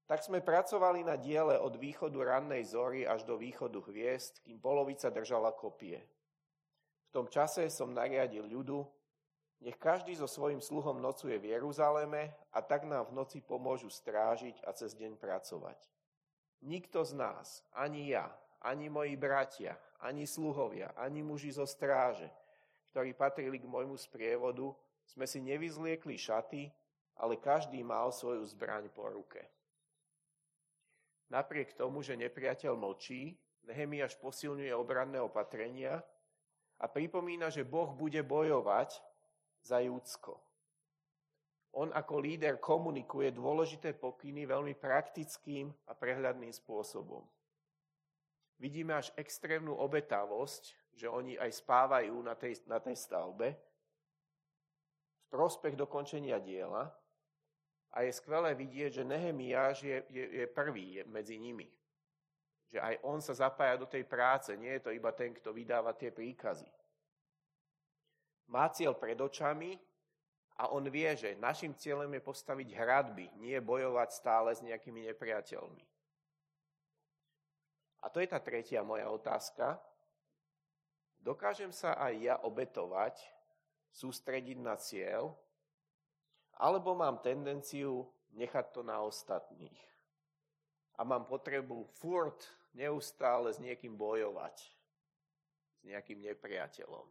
Tak 0.06 0.26
sme 0.26 0.42
pracovali 0.42 1.06
na 1.06 1.14
diele 1.14 1.56
od 1.56 1.78
východu 1.78 2.18
rannej 2.20 2.66
zory 2.66 3.06
až 3.06 3.22
do 3.22 3.38
východu 3.38 3.80
hviezd, 3.86 4.42
kým 4.42 4.58
polovica 4.58 5.08
držala 5.08 5.54
kopie. 5.54 6.02
V 7.08 7.10
tom 7.14 7.26
čase 7.30 7.70
som 7.70 7.94
nariadil 7.94 8.44
ľudu, 8.44 8.82
nech 9.62 9.78
každý 9.78 10.18
so 10.18 10.26
svojím 10.26 10.58
sluhom 10.58 10.98
nocuje 10.98 11.38
v 11.38 11.54
Jeruzaleme 11.54 12.34
a 12.50 12.58
tak 12.58 12.82
nám 12.82 13.14
v 13.14 13.22
noci 13.22 13.38
pomôžu 13.38 13.94
strážiť 13.94 14.58
a 14.66 14.74
cez 14.74 14.98
deň 14.98 15.14
pracovať. 15.22 15.78
Nikto 16.66 17.06
z 17.06 17.12
nás, 17.14 17.62
ani 17.70 18.10
ja, 18.10 18.26
ani 18.58 18.90
moji 18.90 19.14
bratia, 19.14 19.78
ani 20.02 20.26
sluhovia, 20.26 20.90
ani 20.98 21.22
muži 21.22 21.54
zo 21.54 21.66
stráže, 21.66 22.26
ktorí 22.90 23.14
patrili 23.14 23.62
k 23.62 23.70
môjmu 23.70 23.94
sprievodu, 23.94 24.74
sme 25.06 25.30
si 25.30 25.38
nevyzliekli 25.42 26.18
šaty, 26.18 26.70
ale 27.18 27.38
každý 27.38 27.82
mal 27.86 28.10
svoju 28.10 28.42
zbraň 28.50 28.90
po 28.90 29.06
ruke. 29.10 29.46
Napriek 31.32 31.72
tomu, 31.72 32.04
že 32.04 32.12
nepriateľ 32.12 32.76
mlčí, 32.76 33.32
Nehemiáš 33.64 34.20
posilňuje 34.20 34.68
obranné 34.76 35.16
opatrenia 35.16 36.04
a 36.76 36.84
pripomína, 36.84 37.48
že 37.48 37.64
Boh 37.64 37.88
bude 37.96 38.20
bojovať 38.20 39.00
za 39.64 39.80
Júdsko. 39.80 40.36
On 41.72 41.88
ako 41.88 42.20
líder 42.20 42.60
komunikuje 42.60 43.32
dôležité 43.32 43.96
pokyny 43.96 44.44
veľmi 44.44 44.76
praktickým 44.76 45.72
a 45.88 45.96
prehľadným 45.96 46.52
spôsobom. 46.52 47.24
Vidíme 48.60 48.92
až 48.92 49.08
extrémnu 49.16 49.72
obetavosť, 49.72 50.76
že 50.92 51.08
oni 51.08 51.40
aj 51.40 51.48
spávajú 51.64 52.12
na 52.20 52.36
tej, 52.36 52.60
na 52.68 52.76
tej 52.76 52.92
stavbe 52.92 53.56
v 55.16 55.24
prospech 55.32 55.80
dokončenia 55.80 56.36
diela 56.44 56.92
a 57.92 58.08
je 58.08 58.12
skvelé 58.16 58.56
vidieť, 58.56 59.00
že 59.00 59.04
Nehemiáš 59.04 59.84
je, 59.84 59.98
je, 60.08 60.24
je 60.40 60.44
prvý 60.48 61.04
medzi 61.04 61.36
nimi. 61.36 61.68
Že 62.72 62.80
aj 62.80 62.94
on 63.04 63.20
sa 63.20 63.36
zapája 63.36 63.76
do 63.76 63.84
tej 63.84 64.08
práce, 64.08 64.56
nie 64.56 64.72
je 64.80 64.88
to 64.88 64.90
iba 64.96 65.12
ten, 65.12 65.36
kto 65.36 65.52
vydáva 65.52 65.92
tie 65.92 66.08
príkazy. 66.08 66.64
má 68.48 68.68
cieľ 68.72 68.96
pred 68.96 69.16
očami 69.20 69.76
a 70.56 70.72
on 70.72 70.88
vie, 70.88 71.08
že 71.16 71.36
našim 71.36 71.76
cieľom 71.76 72.08
je 72.16 72.22
postaviť 72.24 72.68
hradby, 72.72 73.28
nie 73.36 73.60
bojovať 73.60 74.08
stále 74.12 74.56
s 74.56 74.64
nejakými 74.64 75.08
nepriateľmi. 75.12 75.84
A 78.02 78.08
to 78.08 78.18
je 78.18 78.28
tá 78.28 78.40
tretia 78.40 78.82
moja 78.82 79.06
otázka. 79.08 79.78
Dokážem 81.22 81.70
sa 81.70 81.94
aj 82.00 82.12
ja 82.18 82.34
obetovať, 82.40 83.20
sústrediť 83.92 84.58
na 84.58 84.74
cieľ, 84.74 85.36
alebo 86.58 86.92
mám 86.92 87.18
tendenciu 87.24 88.08
nechať 88.36 88.66
to 88.72 88.80
na 88.84 89.00
ostatných. 89.00 89.80
A 90.96 91.04
mám 91.04 91.24
potrebu 91.24 91.88
furt 91.98 92.48
neustále 92.76 93.52
s 93.52 93.58
niekým 93.58 93.96
bojovať, 93.96 94.56
s 95.80 95.82
nejakým 95.84 96.20
nepriateľom. 96.20 97.08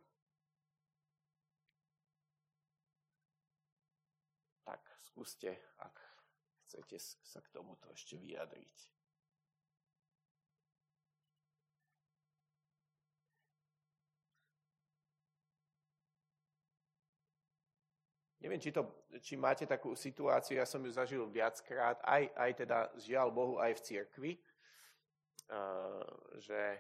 Tak 4.65 4.82
skúste, 5.12 5.58
ak 5.82 5.95
chcete 6.65 6.97
sa 7.01 7.41
k 7.41 7.51
tomuto 7.51 7.89
ešte 7.91 8.15
vyjadriť. 8.15 8.91
Neviem, 18.41 18.58
či, 18.58 18.73
to, 18.73 19.00
či 19.19 19.36
máte 19.36 19.67
takú 19.67 19.91
situáciu, 19.91 20.56
ja 20.56 20.63
som 20.63 20.80
ju 20.80 20.91
zažil 20.95 21.28
viackrát, 21.28 22.00
aj, 22.08 22.32
aj 22.32 22.52
teda 22.56 22.78
žiaľ 22.95 23.28
Bohu, 23.36 23.60
aj 23.60 23.76
v 23.76 23.84
cirkvi, 23.84 24.32
že 26.39 26.80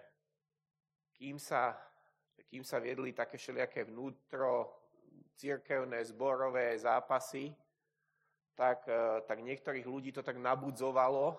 kým 1.11 1.35
sa, 1.35 1.75
kým 2.47 2.63
sa 2.63 2.79
viedli 2.79 3.11
také 3.11 3.35
všelijaké 3.35 3.83
vnútro 3.83 4.71
církevné 5.35 5.99
zborové 6.07 6.77
zápasy, 6.77 7.51
tak, 8.55 8.85
e, 8.85 9.25
tak 9.25 9.41
niektorých 9.41 9.87
ľudí 9.87 10.13
to 10.13 10.21
tak 10.21 10.37
nabudzovalo 10.37 11.33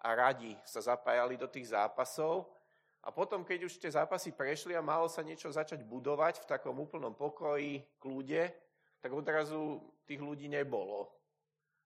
a 0.00 0.08
radi 0.14 0.56
sa 0.64 0.80
zapájali 0.80 1.36
do 1.36 1.44
tých 1.44 1.74
zápasov. 1.74 2.48
A 3.06 3.14
potom, 3.14 3.44
keď 3.46 3.70
už 3.70 3.78
tie 3.78 3.92
zápasy 3.92 4.34
prešli 4.34 4.74
a 4.74 4.82
malo 4.82 5.06
sa 5.06 5.22
niečo 5.22 5.46
začať 5.52 5.84
budovať 5.86 6.42
v 6.42 6.48
takom 6.48 6.74
úplnom 6.80 7.14
pokoji, 7.14 7.84
kľude, 8.02 8.50
tak 9.06 9.14
odrazu 9.14 9.78
tých 10.02 10.18
ľudí 10.18 10.50
nebolo. 10.50 11.06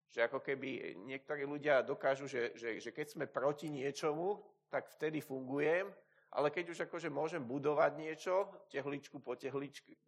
Že 0.09 0.33
ako 0.33 0.41
keby 0.41 0.97
niektorí 1.05 1.45
ľudia 1.45 1.85
dokážu, 1.85 2.25
že, 2.25 2.57
že, 2.57 2.81
že 2.81 2.97
keď 2.97 3.07
sme 3.13 3.29
proti 3.29 3.69
niečomu, 3.69 4.41
tak 4.73 4.89
vtedy 4.97 5.21
fungujem, 5.21 5.93
ale 6.33 6.49
keď 6.49 6.73
už 6.73 6.79
akože 6.89 7.13
môžem 7.13 7.45
budovať 7.45 7.93
niečo, 8.01 8.49
tehličku 8.73 9.21
po 9.21 9.37
tehličke, 9.37 10.01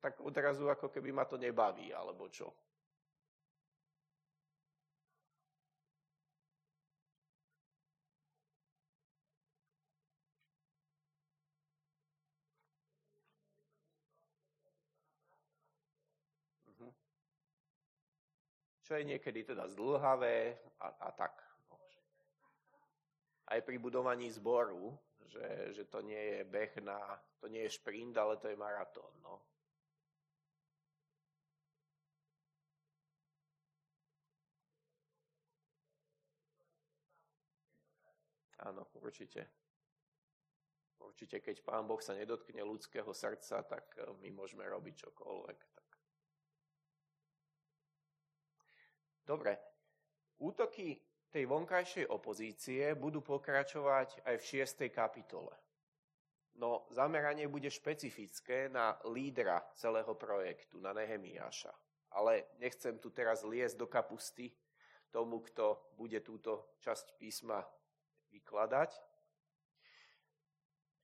tak 0.00 0.24
odrazu 0.24 0.72
ako 0.72 0.88
keby 0.88 1.12
ma 1.12 1.28
to 1.28 1.36
nebaví, 1.36 1.92
alebo 1.92 2.32
čo. 2.32 2.48
Čo 18.86 18.94
je 18.94 19.02
niekedy 19.02 19.42
teda 19.42 19.66
zdlhavé 19.66 20.54
a, 20.78 20.86
a 20.86 21.08
tak. 21.10 21.34
No. 21.66 21.74
Aj 23.50 23.58
pri 23.58 23.82
budovaní 23.82 24.30
zboru, 24.30 24.94
že, 25.26 25.74
že 25.74 25.84
to 25.90 26.06
nie 26.06 26.38
je 26.38 26.40
beh 26.46 26.70
na, 26.86 27.02
to 27.42 27.50
nie 27.50 27.66
je 27.66 27.74
šprint, 27.74 28.14
ale 28.14 28.38
to 28.38 28.46
je 28.46 28.54
maratón. 28.54 29.10
No. 29.26 29.42
Áno, 38.62 38.86
určite. 39.02 39.50
Určite, 41.02 41.42
keď 41.42 41.62
Pán 41.66 41.86
Boh 41.90 42.02
sa 42.02 42.14
nedotkne 42.14 42.62
ľudského 42.62 43.10
srdca, 43.10 43.66
tak 43.66 43.98
eh, 43.98 44.06
my 44.22 44.30
môžeme 44.30 44.62
robiť 44.62 45.10
čokoľvek. 45.10 45.58
Tak 45.74 45.85
Dobre, 49.26 49.58
útoky 50.38 50.94
tej 51.34 51.50
vonkajšej 51.50 52.06
opozície 52.06 52.94
budú 52.94 53.26
pokračovať 53.26 54.22
aj 54.22 54.34
v 54.38 54.44
6. 54.62 54.86
kapitole. 54.94 55.50
No 56.56 56.86
zameranie 56.94 57.50
bude 57.50 57.66
špecifické 57.68 58.70
na 58.70 58.94
lídra 59.10 59.60
celého 59.74 60.14
projektu, 60.14 60.78
na 60.78 60.94
Nehemiáša. 60.94 61.74
Ale 62.14 62.54
nechcem 62.62 62.96
tu 63.02 63.10
teraz 63.10 63.42
liesť 63.42 63.76
do 63.76 63.90
kapusty 63.90 64.54
tomu, 65.10 65.42
kto 65.42 65.92
bude 65.98 66.22
túto 66.22 66.78
časť 66.80 67.18
písma 67.18 67.60
vykladať. 68.30 68.94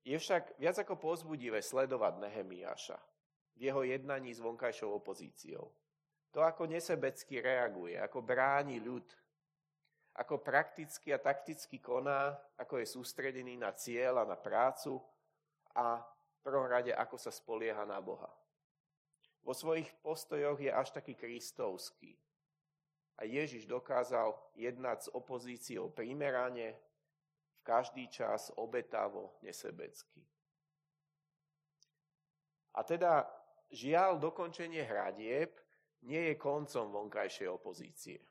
Je 0.06 0.14
však 0.14 0.62
viac 0.62 0.78
ako 0.78 0.94
pozbudivé 0.96 1.58
sledovať 1.58 2.22
Nehemiáša 2.22 2.98
v 3.58 3.68
jeho 3.68 3.82
jednaní 3.82 4.30
s 4.32 4.40
vonkajšou 4.40 4.94
opozíciou. 4.94 5.81
To, 6.32 6.40
ako 6.40 6.64
nesebecky 6.64 7.44
reaguje, 7.44 8.00
ako 8.00 8.24
bráni 8.24 8.80
ľud, 8.80 9.04
ako 10.16 10.40
prakticky 10.40 11.12
a 11.12 11.20
takticky 11.20 11.80
koná, 11.80 12.36
ako 12.56 12.80
je 12.80 12.86
sústredený 12.88 13.56
na 13.56 13.72
cieľ 13.76 14.24
a 14.24 14.28
na 14.28 14.36
prácu 14.36 15.00
a 15.76 16.00
v 16.00 16.38
prvom 16.40 16.68
rade, 16.68 16.92
ako 16.92 17.16
sa 17.20 17.28
spolieha 17.28 17.84
na 17.84 18.00
Boha. 18.00 18.28
Vo 19.44 19.52
svojich 19.52 19.88
postojoch 20.00 20.60
je 20.60 20.72
až 20.72 20.88
taký 20.92 21.16
kristovský. 21.16 22.16
A 23.20 23.28
Ježiš 23.28 23.68
dokázal 23.68 24.32
jednať 24.56 24.98
s 25.06 25.12
opozíciou 25.12 25.92
primerane, 25.92 26.74
v 27.60 27.60
každý 27.62 28.10
čas 28.10 28.50
obetavo, 28.58 29.38
nesebecky. 29.44 30.24
A 32.74 32.82
teda 32.82 33.28
žiaľ 33.70 34.18
dokončenie 34.18 34.82
hradieb 34.82 35.61
nie 36.06 36.32
je 36.32 36.34
koncom 36.40 36.90
vonkajšej 36.90 37.48
opozície. 37.48 38.18
E, 38.18 38.26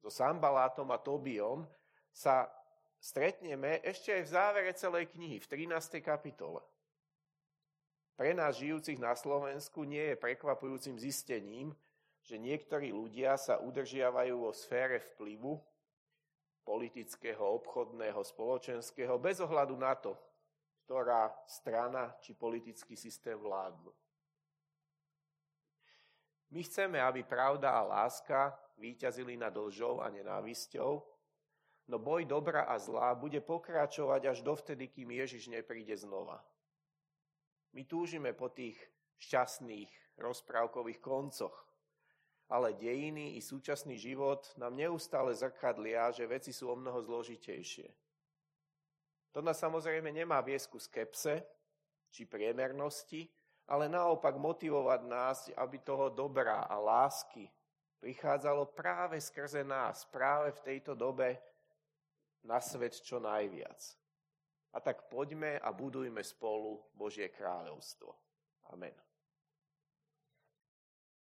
so 0.00 0.10
Sambalátom 0.10 0.88
a 0.90 0.98
Tobiom 0.98 1.66
sa 2.10 2.50
stretneme 3.00 3.80
ešte 3.80 4.12
aj 4.12 4.22
v 4.26 4.32
závere 4.32 4.72
celej 4.74 5.12
knihy, 5.14 5.40
v 5.40 5.46
13. 5.46 6.02
kapitole. 6.04 6.60
Pre 8.20 8.30
nás 8.36 8.60
žijúcich 8.60 9.00
na 9.00 9.16
Slovensku 9.16 9.88
nie 9.88 10.12
je 10.12 10.20
prekvapujúcim 10.20 11.00
zistením, 11.00 11.72
že 12.20 12.36
niektorí 12.36 12.92
ľudia 12.92 13.40
sa 13.40 13.56
udržiavajú 13.64 14.44
vo 14.44 14.52
sfére 14.52 15.00
vplyvu 15.00 15.56
politického, 16.60 17.40
obchodného, 17.40 18.20
spoločenského, 18.20 19.16
bez 19.16 19.40
ohľadu 19.40 19.74
na 19.80 19.96
to, 19.96 20.12
ktorá 20.84 21.32
strana 21.48 22.12
či 22.20 22.36
politický 22.36 22.92
systém 22.92 23.40
vládnu. 23.40 23.88
My 26.50 26.66
chceme, 26.66 26.98
aby 26.98 27.22
pravda 27.22 27.70
a 27.70 27.86
láska 27.86 28.58
výťazili 28.78 29.38
nad 29.38 29.54
lžou 29.54 30.02
a 30.02 30.10
nenávisťou, 30.10 30.98
no 31.86 31.96
boj 31.98 32.26
dobra 32.26 32.66
a 32.66 32.74
zlá 32.78 33.14
bude 33.14 33.38
pokračovať 33.38 34.22
až 34.26 34.38
dovtedy, 34.42 34.90
kým 34.90 35.14
Ježiš 35.14 35.46
nepríde 35.46 35.94
znova. 35.94 36.42
My 37.70 37.86
túžime 37.86 38.34
po 38.34 38.50
tých 38.50 38.78
šťastných 39.22 40.18
rozprávkových 40.18 40.98
koncoch, 40.98 41.54
ale 42.50 42.74
dejiny 42.74 43.38
i 43.38 43.40
súčasný 43.40 43.94
život 43.94 44.50
nám 44.58 44.74
neustále 44.74 45.30
zrkadlia, 45.30 46.10
že 46.10 46.26
veci 46.26 46.50
sú 46.50 46.66
o 46.66 46.74
mnoho 46.74 46.98
zložitejšie. 46.98 47.86
To 49.30 49.38
nás 49.38 49.62
samozrejme 49.62 50.10
nemá 50.10 50.42
viesť 50.42 50.66
ku 50.66 50.82
skepse 50.82 51.46
či 52.10 52.26
priemernosti, 52.26 53.30
ale 53.70 53.86
naopak 53.86 54.34
motivovať 54.34 55.00
nás, 55.06 55.38
aby 55.54 55.78
toho 55.78 56.10
dobrá 56.10 56.66
a 56.66 56.74
lásky 56.74 57.46
prichádzalo 58.02 58.74
práve 58.74 59.22
skrze 59.22 59.62
nás, 59.62 60.08
práve 60.10 60.50
v 60.50 60.60
tejto 60.60 60.98
dobe 60.98 61.38
na 62.42 62.58
svet 62.58 62.98
čo 62.98 63.22
najviac. 63.22 63.78
A 64.74 64.78
tak 64.82 65.06
poďme 65.06 65.62
a 65.62 65.68
budujme 65.70 66.22
spolu 66.24 66.82
Božie 66.96 67.30
kráľovstvo. 67.30 68.10
Amen. 68.74 69.09